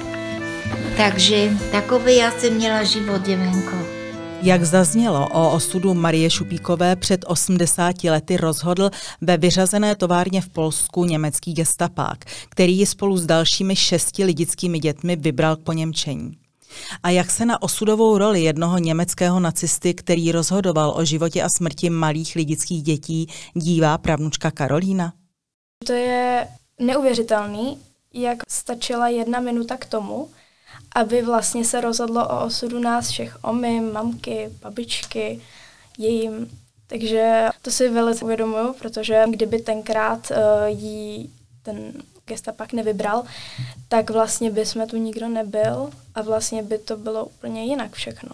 [0.97, 3.75] Takže takový já jsem měla život, děvenko.
[4.41, 8.89] Jak zaznělo, o osudu Marie Šupíkové před 80 lety rozhodl
[9.21, 15.15] ve vyřazené továrně v Polsku německý gestapák, který ji spolu s dalšími šesti lidickými dětmi
[15.15, 16.38] vybral k poněmčení.
[17.03, 21.89] A jak se na osudovou roli jednoho německého nacisty, který rozhodoval o životě a smrti
[21.89, 25.13] malých lidických dětí, dívá pravnučka Karolína?
[25.86, 26.47] To je
[26.79, 27.77] neuvěřitelný,
[28.13, 30.29] jak stačila jedna minuta k tomu,
[30.95, 35.39] aby vlastně se rozhodlo o osudu nás všech, o my, mamky, babičky,
[35.97, 36.60] jejím.
[36.88, 41.30] Takže to si velice uvědomuju, protože kdyby tenkrát uh, jí
[41.63, 41.93] ten
[42.26, 43.23] gestapak nevybral,
[43.88, 48.32] tak vlastně by jsme tu nikdo nebyl a vlastně by to bylo úplně jinak všechno.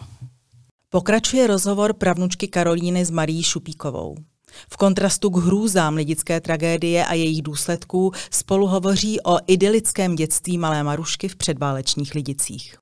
[0.89, 4.15] Pokračuje rozhovor pravnučky Karolíny s Marí Šupíkovou.
[4.69, 10.83] V kontrastu k hrůzám lidické tragédie a jejich důsledků spolu hovoří o idylickém dětství malé
[10.83, 12.75] Marušky v předválečných Lidicích.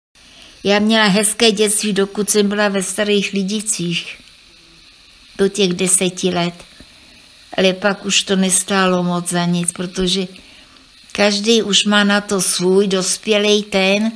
[0.63, 4.17] Já měla hezké dětství, dokud jsem byla ve starých Lidicích.
[5.37, 6.53] Do těch deseti let.
[7.57, 10.27] Ale pak už to nestálo moc za nic, protože
[11.11, 14.11] každý už má na to svůj dospělý ten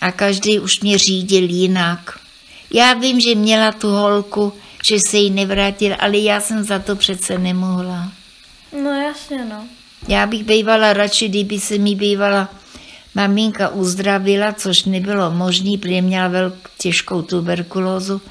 [0.00, 2.18] a každý už mě řídil jinak.
[2.70, 4.52] Já vím, že měla tu holku,
[4.88, 8.12] že se jí nevrátil, ale já jsem za to přece nemohla.
[8.82, 9.64] No jasně, no.
[10.08, 12.48] Já bych bývala radši, kdyby se mi bývala
[13.14, 18.22] maminka uzdravila, což nebylo možné, protože měla velkou těžkou tuberkulózu,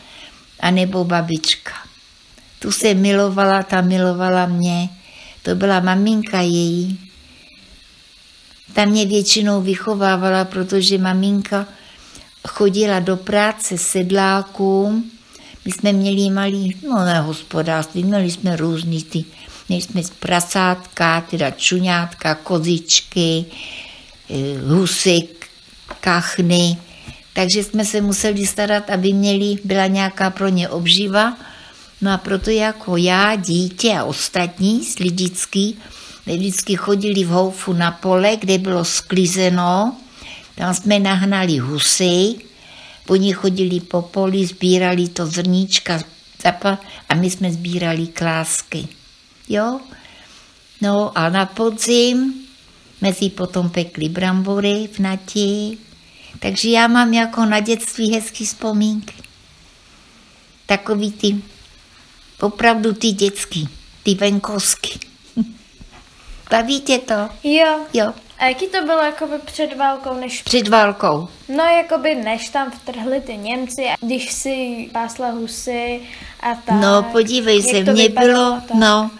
[0.60, 1.72] anebo babička.
[2.60, 4.90] Tu se milovala, ta milovala mě.
[5.44, 7.00] To byla maminka její.
[8.74, 11.68] Ta mě většinou vychovávala, protože maminka
[12.48, 15.12] chodila do práce sedlákům,
[15.66, 19.26] my jsme měli malý, no ne hospodářství, měli jsme různý ty,
[19.70, 23.46] měli jsme prasátka, teda čuňátka, kozičky,
[24.30, 25.28] eh, husy,
[26.00, 26.78] kachny,
[27.34, 31.38] takže jsme se museli starat, aby měli, byla nějaká pro ně obživa.
[32.02, 35.78] No a proto jako já, dítě a ostatní Lidický,
[36.26, 39.98] vždycky chodili v houfu na pole, kde bylo sklizeno,
[40.56, 42.36] tam jsme nahnali husy,
[43.08, 46.00] Oni chodili po poli, sbírali to zrníčka
[47.10, 48.88] a my jsme sbírali klásky.
[49.50, 49.80] Jo?
[50.82, 52.34] No a na podzim
[52.98, 55.78] jsme si potom pekli brambory v nati.
[56.40, 59.14] Takže já mám jako na dětství hezký vzpomínky.
[60.66, 61.42] Takový ty,
[62.42, 63.70] opravdu ty dětský,
[64.04, 65.00] ty venkovský.
[66.52, 67.30] Baví tě to?
[67.44, 67.80] Jo.
[67.94, 68.14] Jo.
[68.38, 70.42] A jaký to bylo jakoby před válkou, než...
[70.42, 71.28] Před válkou.
[71.50, 76.02] No, jakoby než tam vtrhli ty Němci, a když si pásla husy
[76.40, 76.82] a tak.
[76.82, 78.78] No, podívej se, mě bylo, tak?
[78.78, 79.12] no,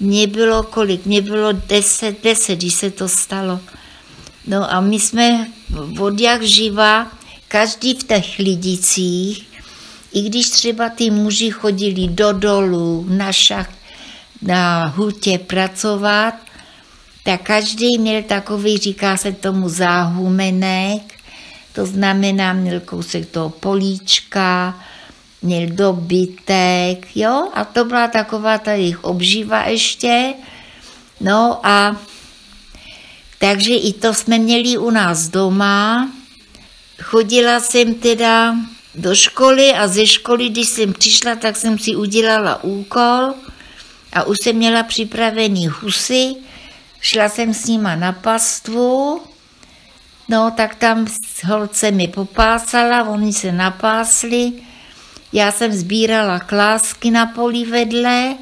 [0.00, 1.06] mě bylo kolik?
[1.06, 3.60] Mě bylo deset, deset, když se to stalo.
[4.46, 5.46] No a my jsme
[6.00, 7.10] od jak živa,
[7.48, 9.48] každý v těch lidicích,
[10.12, 13.68] i když třeba ty muži chodili do dolů na šach,
[14.42, 16.34] na hutě pracovat,
[17.24, 21.02] tak každý měl takový, říká se tomu záhumenek,
[21.72, 24.80] to znamená, měl kousek toho políčka,
[25.42, 30.34] měl dobytek, jo, a to byla taková ta jejich obživa ještě,
[31.20, 31.96] no a
[33.38, 36.10] takže i to jsme měli u nás doma.
[37.02, 38.56] Chodila jsem teda
[38.94, 43.34] do školy a ze školy, když jsem přišla, tak jsem si udělala úkol
[44.12, 46.34] a už jsem měla připravený husy,
[47.04, 49.20] Šla jsem s nima na pastvu,
[50.28, 51.06] no tak tam
[51.44, 54.52] holce mi popásala, oni se napásli,
[55.32, 58.34] já jsem sbírala klásky na poli vedle,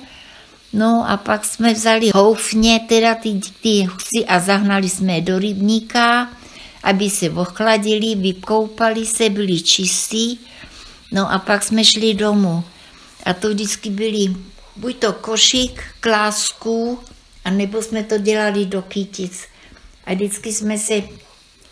[0.73, 5.39] no a pak jsme vzali houfně teda ty, ty husy a zahnali jsme je do
[5.39, 6.29] rybníka,
[6.83, 10.41] aby se ochladili, vykoupali se, byli čistí,
[11.13, 12.65] no a pak jsme šli domů.
[13.25, 14.37] A to vždycky byly
[14.77, 16.99] buď to košík klásků,
[17.45, 19.43] a nebo jsme to dělali do kytic.
[20.05, 21.03] A vždycky jsme se,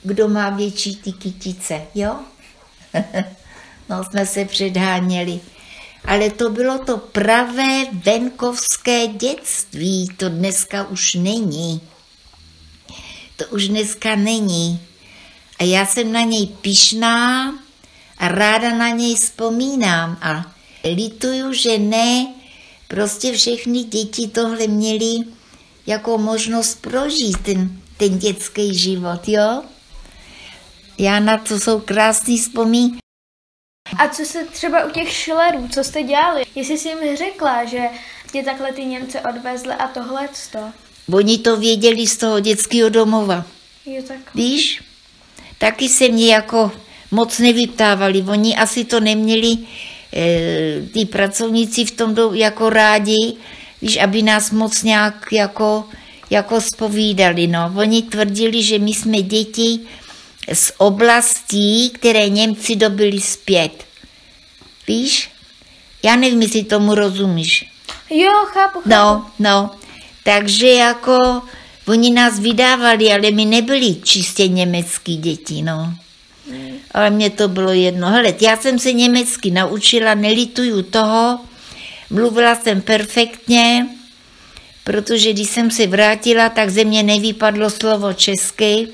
[0.03, 2.17] kdo má větší ty kytice, jo?
[3.89, 5.41] no, jsme se předháněli.
[6.05, 11.81] Ale to bylo to pravé venkovské dětství, to dneska už není.
[13.37, 14.81] To už dneska není.
[15.59, 17.55] A já jsem na něj pišná
[18.19, 20.19] a ráda na něj vzpomínám.
[20.23, 20.53] A
[20.85, 22.27] lituju, že ne,
[22.89, 25.25] prostě všechny děti tohle měly
[25.91, 29.63] jako možnost prožít ten, ten dětský život, jo?
[30.99, 32.99] Já na to jsou krásný vzpomínky.
[33.99, 36.45] A co se třeba u těch šlerů, co jste dělali?
[36.55, 37.81] Jestli jsi jim řekla, že
[38.33, 40.59] tě takhle ty Němce odvezli a tohle to?
[41.13, 43.45] Oni to věděli z toho dětského domova.
[43.87, 44.35] Jo, tak.
[44.35, 44.83] Víš?
[45.59, 46.73] Taky se mě jako
[47.11, 48.23] moc nevyptávali.
[48.23, 49.59] Oni asi to neměli
[50.17, 53.37] e, ty pracovníci v tom jako rádi,
[53.83, 55.85] víš, aby nás moc nějak jako,
[56.31, 57.47] jako spovídali.
[57.47, 57.73] No.
[57.77, 59.81] Oni tvrdili, že my jsme děti
[60.53, 63.85] z oblastí, které Němci dobili zpět.
[64.89, 65.31] Víš?
[66.03, 67.65] Já nevím, jestli tomu rozumíš.
[68.11, 68.89] Jo, chápu, chápu.
[68.89, 69.71] No, no.
[70.25, 71.43] Takže jako
[71.87, 75.95] oni nás vydávali, ale my nebyli čistě německý děti, no.
[76.95, 78.09] Ale mně to bylo jedno.
[78.09, 81.39] Hele, já jsem se německy naučila, nelituju toho,
[82.11, 83.87] mluvila jsem perfektně,
[84.85, 88.89] protože když jsem se vrátila, tak ze mě nevypadlo slovo česky.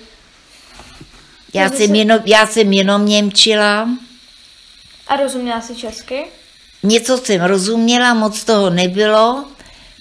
[1.54, 3.88] Já jsem, jenom, já jsem jenom němčila.
[5.08, 6.24] A rozuměla jsi česky?
[6.82, 9.44] Něco jsem rozuměla, moc toho nebylo.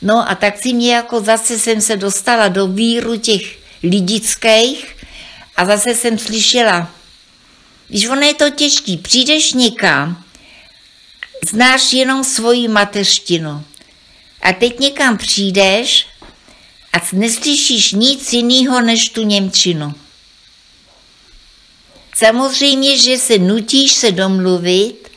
[0.01, 4.95] No a tak si mě jako zase jsem se dostala do víru těch lidických
[5.55, 6.91] a zase jsem slyšela,
[7.87, 10.24] když ono je to těžký, přijdeš někam,
[11.49, 13.63] znáš jenom svoji mateřštinu
[14.41, 16.07] a teď někam přijdeš
[16.93, 19.93] a neslyšíš nic jiného než tu Němčinu.
[22.15, 25.11] Samozřejmě, že se nutíš se domluvit,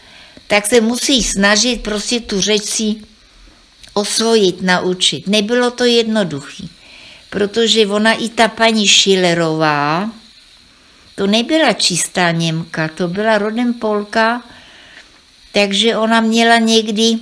[0.47, 2.97] tak se musíš snažit prostě tu řeč si
[3.95, 5.27] osvojit, naučit.
[5.27, 6.65] Nebylo to jednoduché,
[7.31, 10.11] protože ona i ta paní Schillerová,
[11.15, 14.43] to nebyla čistá Němka, to byla rodem Polka,
[15.53, 17.19] takže ona měla někdy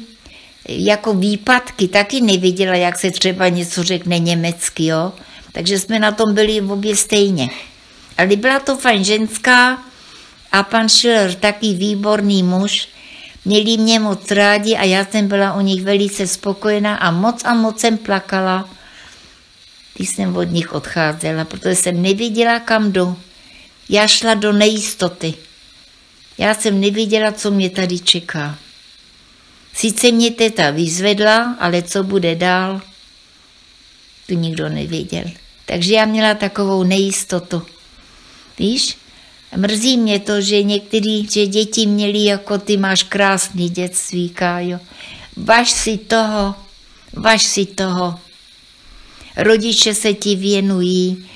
[0.68, 5.12] jako výpadky, taky neviděla, jak se třeba něco řekne německy, jo.
[5.52, 7.48] Takže jsme na tom byli obě stejně.
[8.18, 9.78] Ale byla to fajn ženská
[10.52, 12.88] a pan Schiller taky výborný muž,
[13.46, 17.54] Měli mě moc rádi a já jsem byla u nich velice spokojená a moc a
[17.54, 18.68] moc jsem plakala,
[19.94, 23.16] když jsem od nich odcházela, protože jsem nevěděla, kam jdu.
[23.88, 25.34] Já šla do nejistoty.
[26.38, 28.58] Já jsem nevěděla, co mě tady čeká.
[29.74, 32.82] Sice mě teta vyzvedla, ale co bude dál,
[34.26, 35.24] to nikdo nevěděl.
[35.66, 37.62] Takže já měla takovou nejistotu.
[38.58, 38.96] Víš?
[39.56, 44.80] Mrzí mě to, že některý, že děti měli jako ty máš krásný dětství, Kájo.
[45.36, 46.54] Važ si toho,
[47.12, 48.18] važ si toho.
[49.36, 51.26] Rodiče se ti věnují.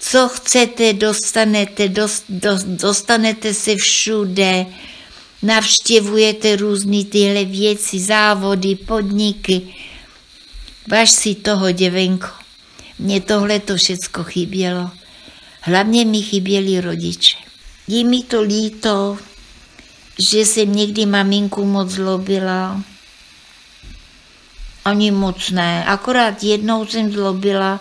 [0.00, 4.66] Co chcete, dostanete, dost, dost, dostanete se všude.
[5.42, 9.74] Navštěvujete různé tyhle věci, závody, podniky.
[10.88, 12.28] Važ si toho, děvenko.
[12.98, 14.90] Mně tohle to všecko chybělo.
[15.60, 17.36] Hlavně mi chyběli rodiče.
[17.88, 19.18] Je mi to líto,
[20.18, 22.82] že jsem někdy maminku moc zlobila.
[24.84, 25.84] Ani moc ne.
[25.84, 27.80] Akorát jednou jsem zlobila,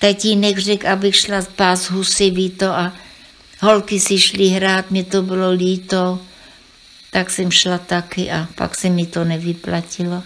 [0.00, 2.92] tatínek řekl, abych šla pás husy, ví to, a
[3.60, 6.20] holky si šly hrát, mě to bylo líto,
[7.10, 10.22] tak jsem šla taky a pak se mi to nevyplatilo.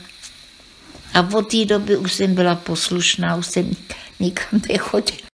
[1.14, 3.70] A od té doby už jsem byla poslušná, už jsem
[4.20, 5.28] nikam nechodila.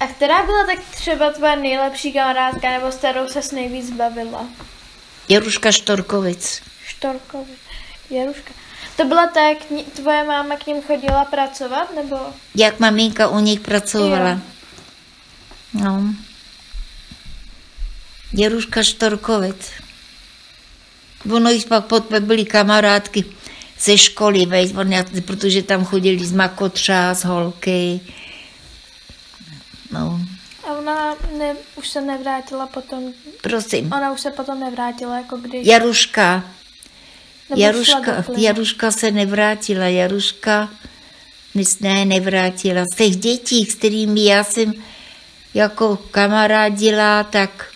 [0.00, 4.48] A která byla tak třeba tvoje nejlepší kamarádka, nebo s kterou ses nejvíc bavila?
[5.28, 6.62] Jaruška Štorkovic.
[6.86, 7.58] Štorkovic.
[8.10, 8.63] Jaruška.
[8.96, 9.58] To byla ta, jak
[9.92, 12.16] tvoje máma k ním chodila pracovat, nebo?
[12.54, 14.30] Jak maminka u nich pracovala.
[14.30, 14.38] Jo.
[15.74, 16.14] No.
[18.32, 19.70] Jaruška Štorkovic.
[21.34, 23.24] Ono jich pak pod, byly kamarádky
[23.80, 24.72] ze školy, veď,
[25.26, 28.00] protože tam chodili z Makotřás, holky.
[29.90, 30.20] No,
[30.68, 33.92] A ona ne, už se nevrátila potom, prosím.
[33.92, 35.66] ona už se potom nevrátila, jako když...
[35.66, 36.44] Jaruška.
[37.56, 38.24] Jaruška.
[38.36, 39.84] Jaruška se nevrátila.
[39.84, 40.70] Jaruška
[41.54, 42.84] nic ne, nevrátila.
[42.92, 44.72] Z těch dětí, s kterými já jsem
[45.54, 47.66] jako kamarádila, tak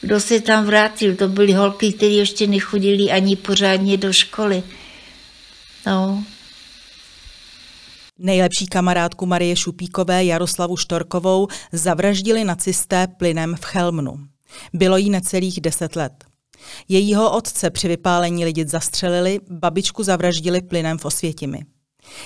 [0.00, 4.62] kdo se tam vrátil, to byly holky, které ještě nechodili ani pořádně do školy.
[5.86, 6.24] No,
[8.22, 14.18] Nejlepší kamarádku Marie Šupíkové Jaroslavu Štorkovou zavraždili nacisté plynem v Chelmnu.
[14.72, 16.29] Bylo jí necelých deset let.
[16.88, 21.64] Jejího otce při vypálení lidit zastřelili, babičku zavraždili plynem v Osvětimi.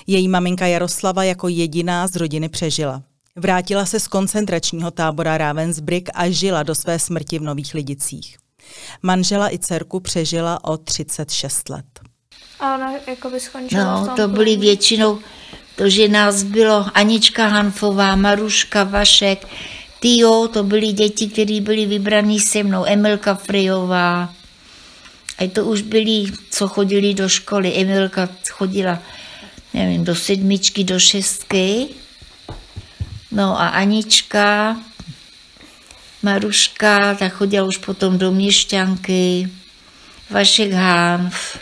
[0.06, 3.02] Její maminka Jaroslava jako jediná z rodiny přežila.
[3.36, 8.36] Vrátila se z koncentračního tábora Ravensbrück a žila do své smrti v Nových Lidicích.
[9.02, 11.84] Manžela i dcerku přežila o 36 let.
[12.60, 15.18] A ona jako by skončila v no tom to byly většinou,
[15.76, 19.46] to, že nás bylo Anička Hanfová, Maruška Vašek,
[20.04, 24.34] ty jo, to byly děti, které byly vybrané se mnou, Emilka Frejová.
[25.38, 27.72] A to už byli, co chodili do školy.
[27.76, 28.98] Emilka chodila,
[29.74, 31.88] nevím, do sedmičky, do šestky.
[33.32, 34.76] No a Anička,
[36.22, 39.48] Maruška, ta chodila už potom do Měšťanky.
[40.30, 41.58] Vašek Hánf.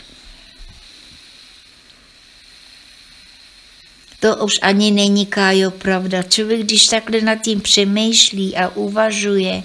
[4.23, 6.23] To už ani není Kájo pravda.
[6.23, 9.63] Člověk, když takhle nad tím přemýšlí a uvažuje,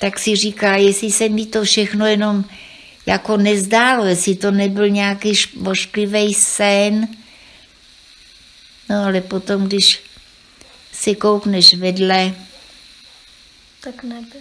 [0.00, 2.44] tak si říká, jestli se mi to všechno jenom
[3.06, 7.08] jako nezdálo, jestli to nebyl nějaký vošklivý sen.
[8.88, 10.00] No ale potom, když
[10.92, 12.34] si koukneš vedle,
[13.80, 14.40] Tak nebyl.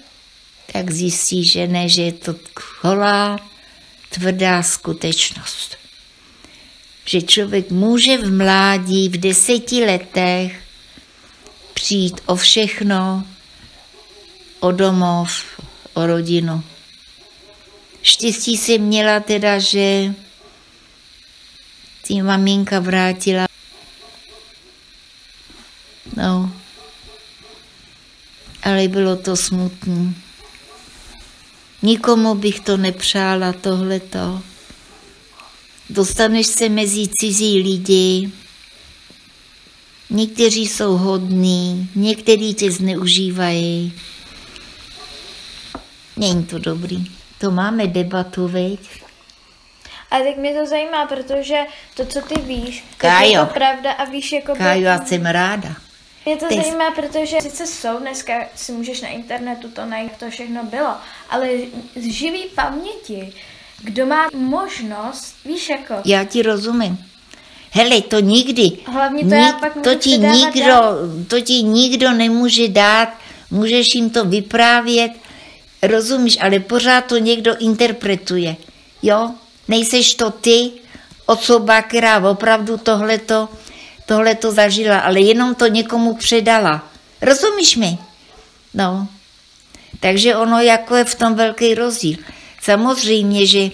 [0.73, 2.35] tak zjistíš, že ne, že je to
[2.81, 3.39] holá,
[4.09, 5.80] tvrdá skutečnost.
[7.05, 10.63] Že člověk může v mládí, v deseti letech
[11.73, 13.23] přijít o všechno,
[14.59, 15.43] o domov,
[15.93, 16.63] o rodinu.
[18.01, 20.13] Štěstí jsem měla teda, že
[22.03, 23.47] si maminka vrátila.
[26.17, 26.53] No,
[28.63, 30.13] ale bylo to smutné.
[31.81, 34.41] Nikomu bych to nepřála, tohleto.
[35.91, 38.31] Dostaneš se mezi cizí lidi,
[40.09, 43.93] někteří jsou hodní, někteří tě zneužívají.
[46.17, 47.03] Není to dobrý.
[47.37, 48.79] To máme debatu, veď?
[50.11, 51.57] A tak mě to zajímá, protože
[51.95, 53.45] to, co ty víš, tak je Kájo.
[53.45, 55.75] to pravda a víš, jako Káju, já jsem ráda.
[56.25, 60.29] Mě to Ty- zajímá, protože sice jsou dneska, si můžeš na internetu to najít, to
[60.29, 60.93] všechno bylo,
[61.29, 61.49] ale
[61.95, 63.33] z živý paměti,
[63.83, 66.97] kdo má možnost, víš jako, Já ti rozumím.
[67.71, 68.71] Hele, to nikdy.
[68.85, 70.97] Hlavně to já pak to ti nikdo, dál.
[71.27, 73.09] to ti nikdo nemůže dát,
[73.51, 75.11] můžeš jim to vyprávět,
[75.83, 78.55] rozumíš, ale pořád to někdo interpretuje.
[79.03, 79.31] Jo?
[79.67, 80.71] Nejseš to ty,
[81.25, 83.49] osoba, která opravdu tohleto,
[84.05, 86.87] tohleto zažila, ale jenom to někomu předala.
[87.21, 87.97] Rozumíš mi?
[88.73, 89.07] No.
[89.99, 92.17] Takže ono jako je v tom velký rozdíl.
[92.61, 93.69] Samozřejmě, že,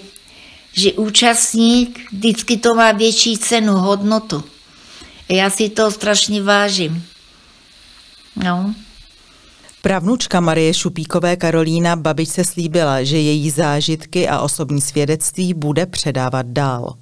[0.73, 4.43] že účastník vždycky to má větší cenu, hodnotu.
[5.29, 7.05] A já si to strašně vážím.
[8.43, 8.75] No.
[9.81, 16.93] Pravnučka Marie Šupíkové Karolína babičce slíbila, že její zážitky a osobní svědectví bude předávat dál.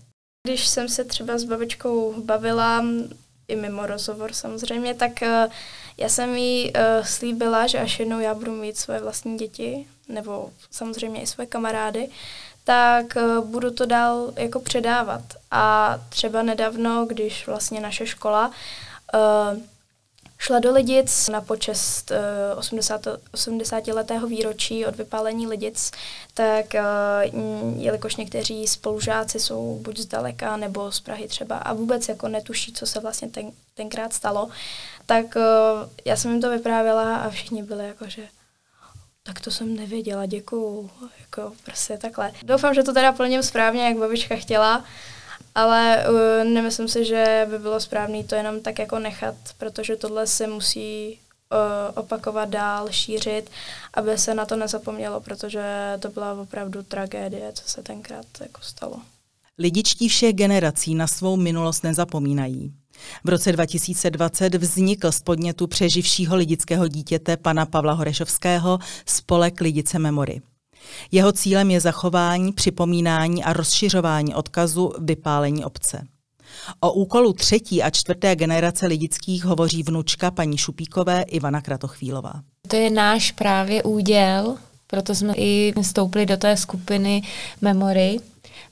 [0.47, 2.85] Když jsem se třeba s babičkou bavila,
[3.47, 5.49] i mimo rozhovor samozřejmě, tak eh,
[5.97, 10.49] já jsem jí eh, slíbila, že až jednou já budu mít svoje vlastní děti, nebo
[10.71, 12.09] samozřejmě i svoje kamarády,
[12.63, 15.21] tak eh, budu to dál jako předávat.
[15.51, 18.51] A třeba nedávno, když vlastně naše škola
[20.37, 25.91] šla do Lidic na počest eh, 80, 80 letého výročí od vypálení Lidic,
[26.33, 26.83] tak eh,
[27.77, 32.85] jelikož někteří spolužáci jsou buď zdaleka nebo z Prahy třeba a vůbec jako netuší, co
[32.85, 34.49] se vlastně ten, tenkrát stalo,
[35.05, 35.41] tak eh,
[36.05, 38.27] já jsem jim to vyprávěla a všichni byli jako, že
[39.27, 42.31] tak to jsem nevěděla, děkuju, jako prostě takhle.
[42.43, 44.83] Doufám, že to teda plním správně, jak babička chtěla,
[45.55, 50.27] ale uh, nemyslím si, že by bylo správné to jenom tak jako nechat, protože tohle
[50.27, 51.19] se musí
[51.51, 51.59] uh,
[51.95, 53.49] opakovat dál, šířit,
[53.93, 55.63] aby se na to nezapomnělo, protože
[55.99, 59.01] to byla opravdu tragédie, co se tenkrát jako stalo.
[59.57, 62.73] Lidičtí všech generací na svou minulost nezapomínají.
[63.23, 70.41] V roce 2020 vznikl z podnětu přeživšího lidického dítěte pana Pavla Horešovského spolek Lidice Memory.
[71.11, 76.07] Jeho cílem je zachování, připomínání a rozšiřování odkazu vypálení obce.
[76.79, 82.33] O úkolu třetí a čtvrté generace lidických hovoří vnučka paní Šupíkové Ivana Kratochvílová.
[82.67, 84.57] To je náš právě úděl,
[84.87, 87.21] proto jsme i vstoupili do té skupiny
[87.61, 88.19] Memory,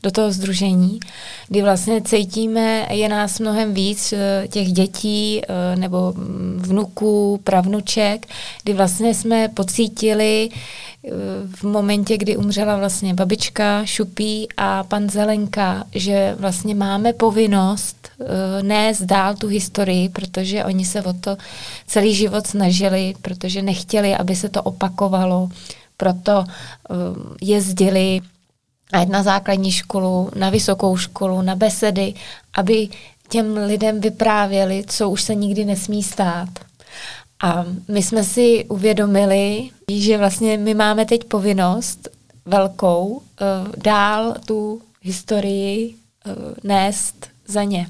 [0.04, 1.00] do toho združení,
[1.48, 8.26] kdy vlastně cítíme, je nás mnohem víc eh, těch dětí eh, nebo mm, vnuků, pravnuček,
[8.64, 11.10] kdy vlastně jsme pocítili eh,
[11.56, 18.10] v momentě, kdy umřela vlastně babička Šupí a pan Zelenka, že vlastně máme povinnost
[18.62, 21.38] nést dál tu historii, protože oni se o to
[21.88, 25.50] celý život snažili, protože nechtěli, aby se to opakovalo,
[25.98, 26.46] proto
[27.42, 28.22] jezdili
[28.94, 32.14] ať na základní školu, na vysokou školu, na besedy,
[32.58, 32.90] aby
[33.30, 36.50] těm lidem vyprávěli, co už se nikdy nesmí stát.
[37.44, 42.10] A my jsme si uvědomili, že vlastně my máme teď povinnost
[42.46, 43.22] velkou uh,
[43.78, 45.94] dál tu historii
[46.26, 46.34] uh,
[46.64, 47.88] nést za ně.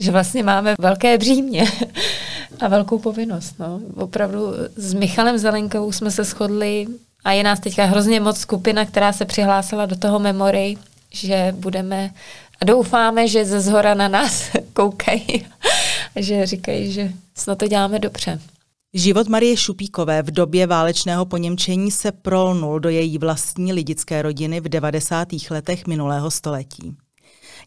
[0.00, 1.64] Že vlastně máme velké břímě
[2.60, 3.54] a velkou povinnost.
[3.58, 3.80] No.
[3.94, 6.86] Opravdu s Michalem Zelenkou jsme se shodli
[7.26, 10.76] a je nás teďka hrozně moc skupina, která se přihlásila do toho memory,
[11.12, 12.10] že budeme
[12.60, 15.46] a doufáme, že ze zhora na nás koukají
[16.16, 18.40] a že říkají, že snad to děláme dobře.
[18.94, 24.68] Život Marie Šupíkové v době válečného poněmčení se prolnul do její vlastní lidické rodiny v
[24.68, 25.28] 90.
[25.50, 26.96] letech minulého století.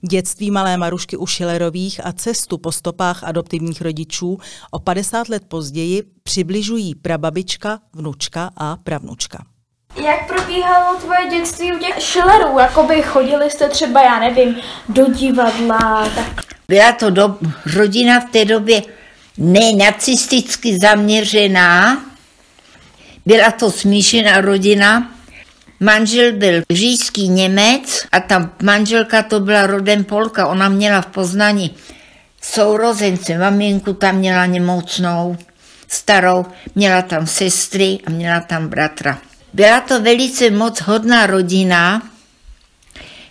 [0.01, 4.37] Dětství malé Marušky u Šilerových a cestu po stopách adoptivních rodičů
[4.71, 9.43] o 50 let později přibližují prababička, vnučka a pravnučka.
[10.03, 12.59] Jak probíhalo tvoje dětství u těch Schillerů?
[12.59, 14.55] Jakoby chodili jste třeba, já nevím,
[14.89, 17.37] do divadla, tak Byla to do,
[17.75, 18.81] rodina v té době
[19.37, 22.03] nenacisticky zaměřená,
[23.25, 25.11] byla to smíšená rodina.
[25.79, 30.47] Manžel byl říšský Němec a ta manželka to byla rodem Polka.
[30.47, 31.69] Ona měla v Poznani
[32.41, 35.37] sourozence, maminku tam měla nemocnou,
[35.87, 39.17] starou, měla tam sestry a měla tam bratra.
[39.53, 42.01] Byla to velice moc hodná rodina,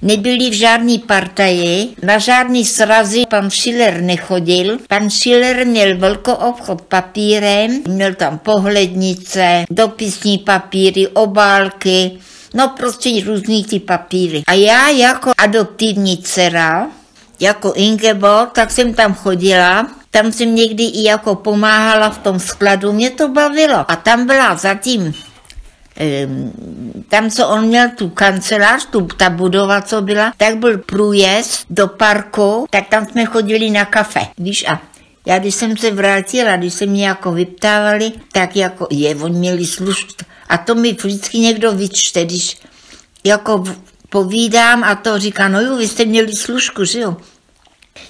[0.03, 4.79] Nebyli v žádný partaji, na žádný srazy pan Schiller nechodil.
[4.89, 12.19] Pan Schiller měl velkou obchod papírem, měl tam pohlednice, dopisní papíry, obálky,
[12.55, 14.43] no prostě různý ty papíry.
[14.47, 16.87] A já jako adoptivní dcera,
[17.41, 22.93] jako Ingeborg, tak jsem tam chodila, tam jsem někdy i jako pomáhala v tom skladu,
[22.93, 23.91] mě to bavilo.
[23.91, 25.15] A tam byla zatím
[26.01, 26.53] Ehm,
[27.09, 31.89] tam, co on měl tu kancelář, tu, ta budova, co byla, tak byl průjezd do
[31.89, 34.81] parku, tak tam jsme chodili na kafe, víš, a
[35.27, 39.67] já když jsem se vrátila, když se mě jako vyptávali, tak jako, je, oni měli
[39.67, 40.13] službu,
[40.49, 42.59] a to mi vždycky někdo vyčte, když
[43.25, 43.65] jako
[44.09, 47.17] povídám a to říká, no jo, vy jste měli služku, že jo?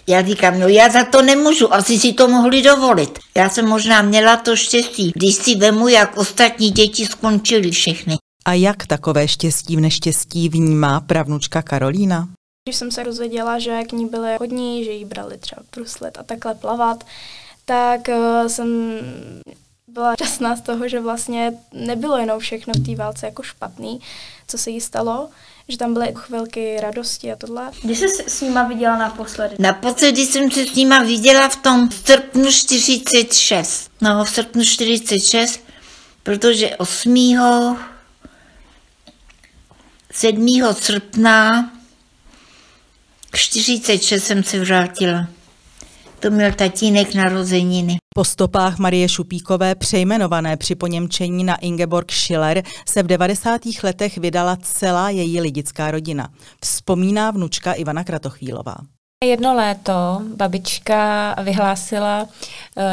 [0.06, 3.18] Já říkám, no já za to nemůžu, asi si to mohli dovolit.
[3.36, 8.16] Já jsem možná měla to štěstí, když si vemu, jak ostatní děti skončily všechny.
[8.44, 12.28] A jak takové štěstí v neštěstí vnímá pravnučka Karolína?
[12.68, 16.22] Když jsem se dozvěděla, že k ní byli hodní, že jí brali třeba bruslet a
[16.22, 17.04] takhle plavat,
[17.64, 18.98] tak uh, jsem
[19.98, 24.00] byla šťastná z toho, že vlastně nebylo jenom všechno v té válce jako špatný,
[24.48, 25.28] co se jí stalo,
[25.68, 27.70] že tam byly chvilky radosti a tohle.
[27.82, 29.56] Kdy jsi s- s nima viděla naposledy?
[29.58, 33.90] Naposledy jsem se s nima viděla v tom srpnu 46.
[34.00, 35.60] No, v srpnu 46,
[36.22, 37.76] protože 8.
[40.12, 40.48] 7.
[40.74, 41.70] srpna
[43.34, 45.26] 46 jsem se vrátila.
[46.20, 47.96] To měl tatínek narozeniny.
[48.14, 53.60] Po stopách Marie Šupíkové, přejmenované při poněmčení na Ingeborg Schiller, se v 90.
[53.82, 56.28] letech vydala celá její lidická rodina.
[56.64, 58.76] Vzpomíná vnučka Ivana Kratochvílová.
[59.24, 62.84] Jedno léto babička vyhlásila uh,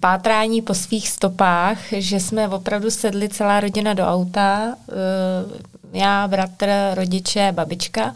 [0.00, 5.52] pátrání po svých stopách, že jsme opravdu sedli celá rodina do auta, uh,
[5.96, 8.14] já, bratr, rodiče, babička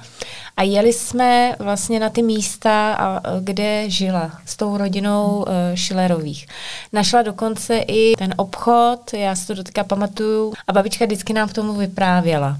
[0.56, 2.98] a jeli jsme vlastně na ty místa,
[3.40, 6.46] kde žila s tou rodinou uh, Schillerových.
[6.92, 11.52] Našla dokonce i ten obchod, já si to doteďka pamatuju a babička vždycky nám k
[11.52, 12.58] tomu vyprávěla.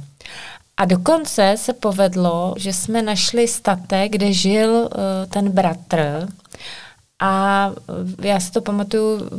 [0.77, 4.89] A dokonce se povedlo, že jsme našli statek, kde žil uh,
[5.29, 6.29] ten bratr.
[7.21, 7.71] A
[8.23, 9.31] já si to pamatuju,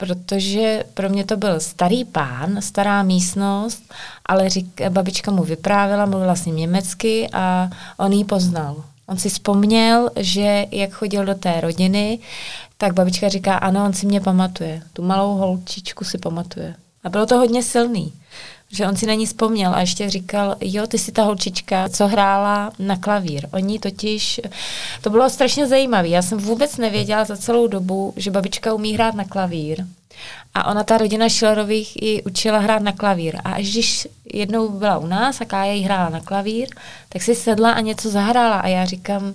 [0.00, 3.82] protože pro mě to byl starý pán, stará místnost,
[4.26, 8.84] ale řík, babička mu vyprávěla, mluvila s ním německy a on ji poznal.
[9.06, 12.18] On si vzpomněl, že jak chodil do té rodiny,
[12.78, 14.82] tak babička říká, ano, on si mě pamatuje.
[14.92, 16.74] Tu malou holčičku si pamatuje.
[17.04, 18.12] A bylo to hodně silný
[18.72, 22.06] že on si na ní vzpomněl a ještě říkal, jo, ty jsi ta holčička, co
[22.06, 23.48] hrála na klavír.
[23.52, 24.40] Oni totiž,
[25.00, 26.08] to bylo strašně zajímavé.
[26.08, 29.84] Já jsem vůbec nevěděla za celou dobu, že babička umí hrát na klavír.
[30.54, 33.36] A ona, ta rodina Schillerových, ji učila hrát na klavír.
[33.44, 36.68] A až když jednou byla u nás a Kája jí hrála na klavír,
[37.08, 38.60] tak si sedla a něco zahrála.
[38.60, 39.34] A já říkám,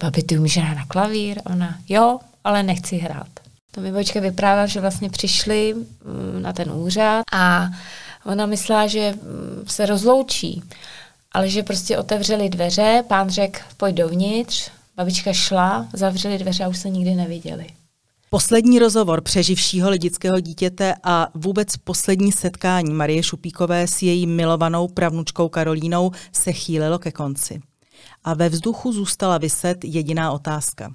[0.00, 1.40] babi, ty umíš hrát na klavír?
[1.46, 3.28] Ona, jo, ale nechci hrát.
[3.70, 7.68] To mi babička vyprávěla, že vlastně přišli mm, na ten úřad a
[8.26, 10.62] Ona myslela, že mm, se rozloučí,
[11.32, 16.78] ale že prostě otevřeli dveře, pán řekl, pojď dovnitř, babička šla, zavřeli dveře a už
[16.78, 17.66] se nikdy neviděli.
[18.30, 25.48] Poslední rozhovor přeživšího lidického dítěte a vůbec poslední setkání Marie Šupíkové s její milovanou pravnučkou
[25.48, 27.60] Karolínou se chýlilo ke konci.
[28.24, 30.94] A ve vzduchu zůstala vyset jediná otázka.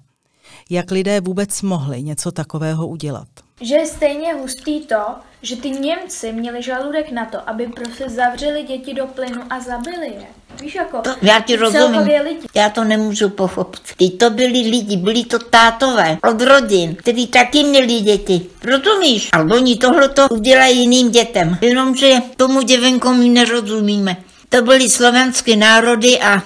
[0.69, 3.27] Jak lidé vůbec mohli něco takového udělat?
[3.61, 5.01] Že je stejně hustý to,
[5.41, 10.05] že ty Němci měli žaludek na to, aby prostě zavřeli děti do plynu a zabili
[10.07, 10.27] je.
[10.61, 12.01] Víš jako, To, já ti rozumím.
[12.23, 12.47] lidi.
[12.55, 13.81] Já to nemůžu pochopit.
[13.97, 18.45] Ty to byli lidi, byli to tátové od rodin, kteří taky měli děti.
[18.63, 19.29] Rozumíš?
[19.33, 21.57] Ale oni tohle to udělají jiným dětem.
[21.61, 24.17] Jenomže tomu děvenku my nerozumíme.
[24.49, 26.43] To byly slovenské národy a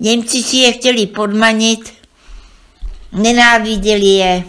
[0.00, 1.92] Němci si je chtěli podmanit,
[3.12, 4.44] nenáviděli je.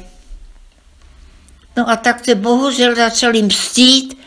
[1.78, 4.18] No a tak se bohužel začali mstít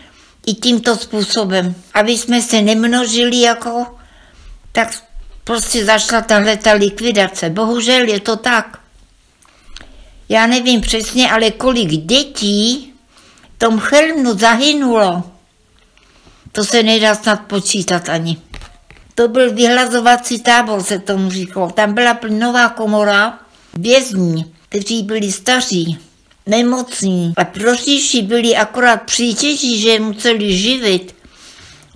[0.47, 1.75] i tímto způsobem.
[1.95, 3.87] Aby jsme se nemnožili jako,
[4.73, 5.03] tak
[5.45, 7.51] prostě začala tahle ta likvidace.
[7.51, 8.79] Bohužel je to tak.
[10.29, 12.93] Já nevím přesně, ale kolik dětí
[13.57, 15.23] v tom Chelmnu zahynulo.
[16.53, 18.37] To se nedá snad počítat ani.
[19.15, 21.71] To byl vyhlazovací tábor, se tomu říkalo.
[21.71, 23.39] Tam byla plynová komora
[23.75, 25.99] vězní, kteří byli staří,
[26.47, 31.15] nemocní a proříši byli akorát přítěží, že je museli živit,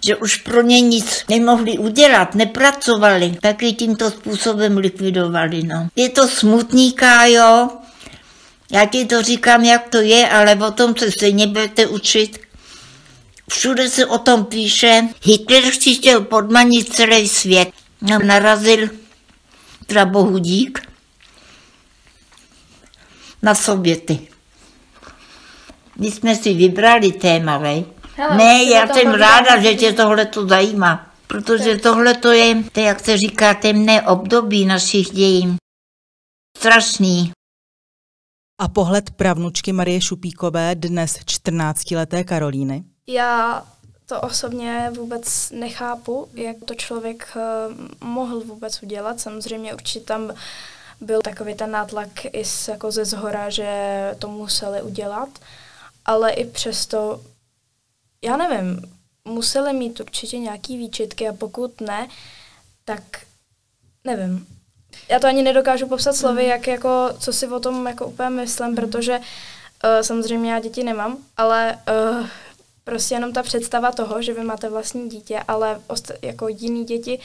[0.07, 5.63] že už pro ně nic nemohli udělat, nepracovali, taky tímto způsobem likvidovali.
[5.63, 5.89] No.
[5.97, 7.69] Je to smutný, Kájo,
[8.73, 12.41] já ti to říkám, jak to je, ale o tom se stejně budete učit.
[13.51, 15.09] Všude se o tom píše.
[15.23, 17.69] Hitler chtěl podmanit celý svět.
[18.03, 18.89] No, narazil,
[19.87, 20.89] teda bohu dík,
[23.43, 24.29] na Sověty.
[25.97, 27.85] My jsme si vybrali téma, vej?
[28.17, 31.11] Hele, ne, já jsem ráda, že tě tohle to zajímá.
[31.27, 35.57] Protože tohle to je, to jak se říká, temné období našich dějin.
[36.59, 37.33] Strašný.
[38.61, 42.85] A pohled pravnučky Marie Šupíkové, dnes 14-leté Karolíny.
[43.07, 43.63] Já
[44.07, 49.21] to osobně vůbec nechápu, jak to člověk eh, mohl vůbec udělat.
[49.21, 50.33] Samozřejmě určitě tam
[51.01, 53.71] byl takový ten nátlak i z, jako ze zhora, že
[54.19, 55.29] to museli udělat,
[56.07, 57.21] ale i přesto,
[58.25, 62.09] já nevím, museli mít určitě nějaký výčitky a pokud ne,
[62.85, 63.03] tak
[64.05, 64.47] nevím.
[65.09, 68.75] Já to ani nedokážu popsat slovy, jak jako, co si o tom jako úplně myslím,
[68.75, 69.25] protože uh,
[70.01, 71.79] samozřejmě já děti nemám, ale
[72.19, 72.27] uh,
[72.85, 77.21] prostě jenom ta představa toho, že vy máte vlastní dítě, ale ost- jako jiný děti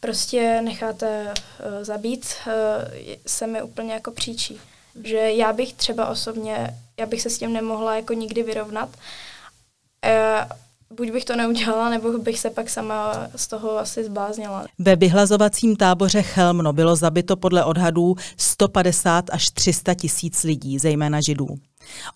[0.00, 2.52] prostě necháte uh, zabít, uh,
[3.26, 4.60] se mi úplně jako příčí.
[5.04, 8.88] Že já bych třeba osobně, já bych se s tím nemohla jako nikdy vyrovnat.
[10.06, 10.52] Uh,
[10.96, 14.66] buď bych to neudělala, nebo bych se pak sama z toho asi zbláznila.
[14.78, 21.46] Ve vyhlazovacím táboře Chelmno bylo zabito podle odhadů 150 až 300 tisíc lidí, zejména židů.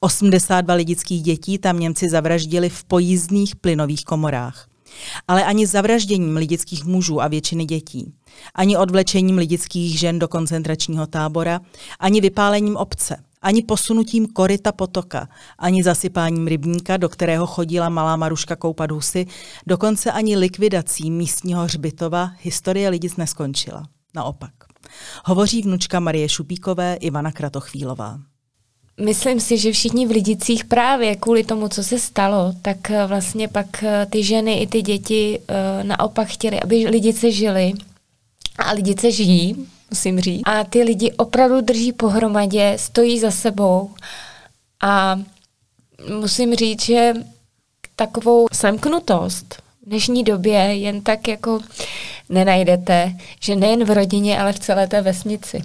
[0.01, 4.69] 82 lidických dětí tam Němci zavraždili v pojízdných plynových komorách.
[5.29, 8.13] Ale ani zavražděním lidických mužů a většiny dětí,
[8.55, 11.61] ani odvlečením lidických žen do koncentračního tábora,
[11.99, 15.29] ani vypálením obce, ani posunutím koryta potoka,
[15.59, 19.27] ani zasypáním rybníka, do kterého chodila malá Maruška koupat husy,
[19.67, 23.83] dokonce ani likvidací místního hřbitova historie lidic neskončila.
[24.15, 24.51] Naopak.
[25.25, 28.19] Hovoří vnučka Marie Šupíkové Ivana Kratochvílová.
[29.01, 33.49] Myslím si, že všichni v Lidicích právě kvůli tomu, co se stalo, tak eh, vlastně
[33.49, 37.73] pak eh, ty ženy i ty děti eh, naopak chtěli, aby Lidice žili.
[38.59, 40.43] A Lidice žijí, musím říct.
[40.45, 43.91] A ty lidi opravdu drží pohromadě, stojí za sebou.
[44.83, 45.21] A
[46.21, 47.13] musím říct, že
[47.97, 51.61] takovou semknutost v dnešní době jen tak jako
[52.29, 55.63] nenajdete, že nejen v rodině, ale v celé té vesnici.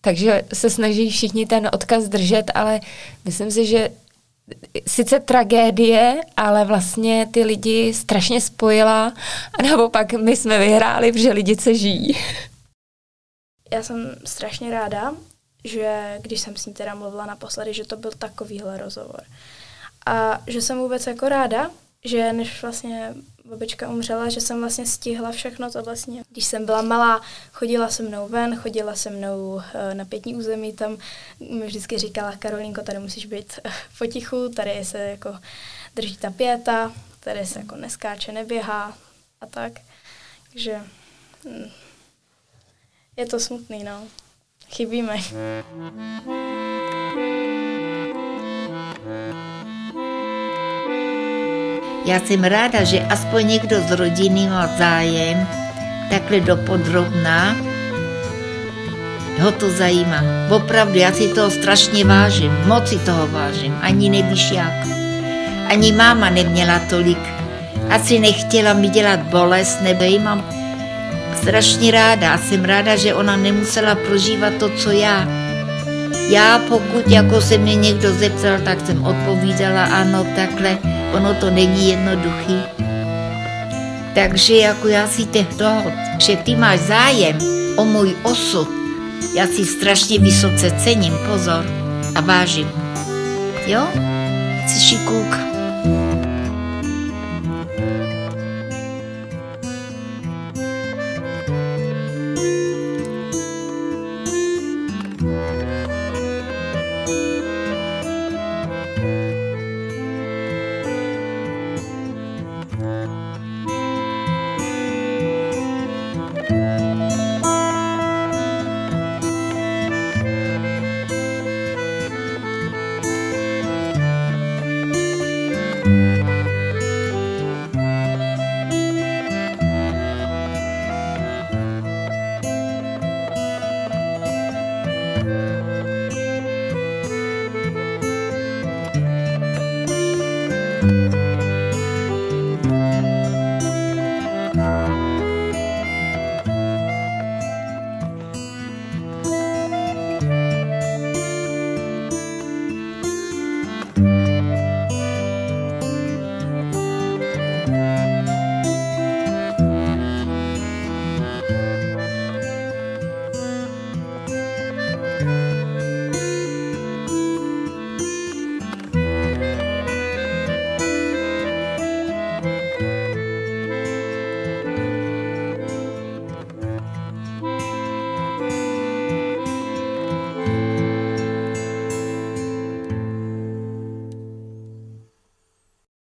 [0.00, 2.80] Takže se snaží všichni ten odkaz držet, ale
[3.24, 3.90] myslím si, že
[4.86, 9.12] sice tragédie, ale vlastně ty lidi strašně spojila
[9.58, 12.16] a naopak my jsme vyhráli, protože lidi se žijí.
[13.72, 15.14] Já jsem strašně ráda,
[15.64, 19.22] že když jsem s ní teda mluvila naposledy, že to byl takovýhle rozhovor.
[20.06, 21.70] A že jsem vůbec jako ráda,
[22.04, 23.14] že než vlastně
[23.46, 26.22] babička umřela, že jsem vlastně stihla všechno to vlastně.
[26.30, 27.20] Když jsem byla malá,
[27.52, 30.98] chodila se mnou ven, chodila se mnou eh, na pětní území, tam
[31.40, 35.38] mi vždycky říkala, Karolínko, tady musíš být eh, potichu, tady se jako
[35.94, 38.98] drží ta pěta, tady se jako neskáče, neběhá
[39.40, 39.72] a tak.
[40.52, 40.80] Takže
[41.44, 41.70] hm,
[43.16, 44.08] je to smutný, no.
[44.68, 45.16] Chybíme.
[52.06, 55.48] Já jsem ráda, že aspoň někdo z rodiny má zájem,
[56.10, 57.56] takhle dopodrobná,
[59.40, 60.22] ho to zajímá.
[60.50, 64.86] Opravdu, já si toho strašně vážím, moc si toho vážím, ani nevíš jak.
[65.68, 67.18] Ani máma neměla tolik,
[67.90, 70.44] asi nechtěla mi dělat bolest, nebo jí mám
[71.34, 75.45] strašně ráda a jsem ráda, že ona nemusela prožívat to, co já.
[76.28, 80.78] Já pokud jako se mě někdo zeptal, tak jsem odpovídala ano, takhle,
[81.12, 82.58] ono to není jednoduchý.
[84.14, 87.38] Takže jako já si te toho, že ty máš zájem
[87.76, 88.68] o můj osud,
[89.36, 91.64] já si strašně vysoce cením, pozor,
[92.14, 92.70] a vážím.
[93.66, 93.88] Jo?
[94.66, 95.55] Jsi šikulka.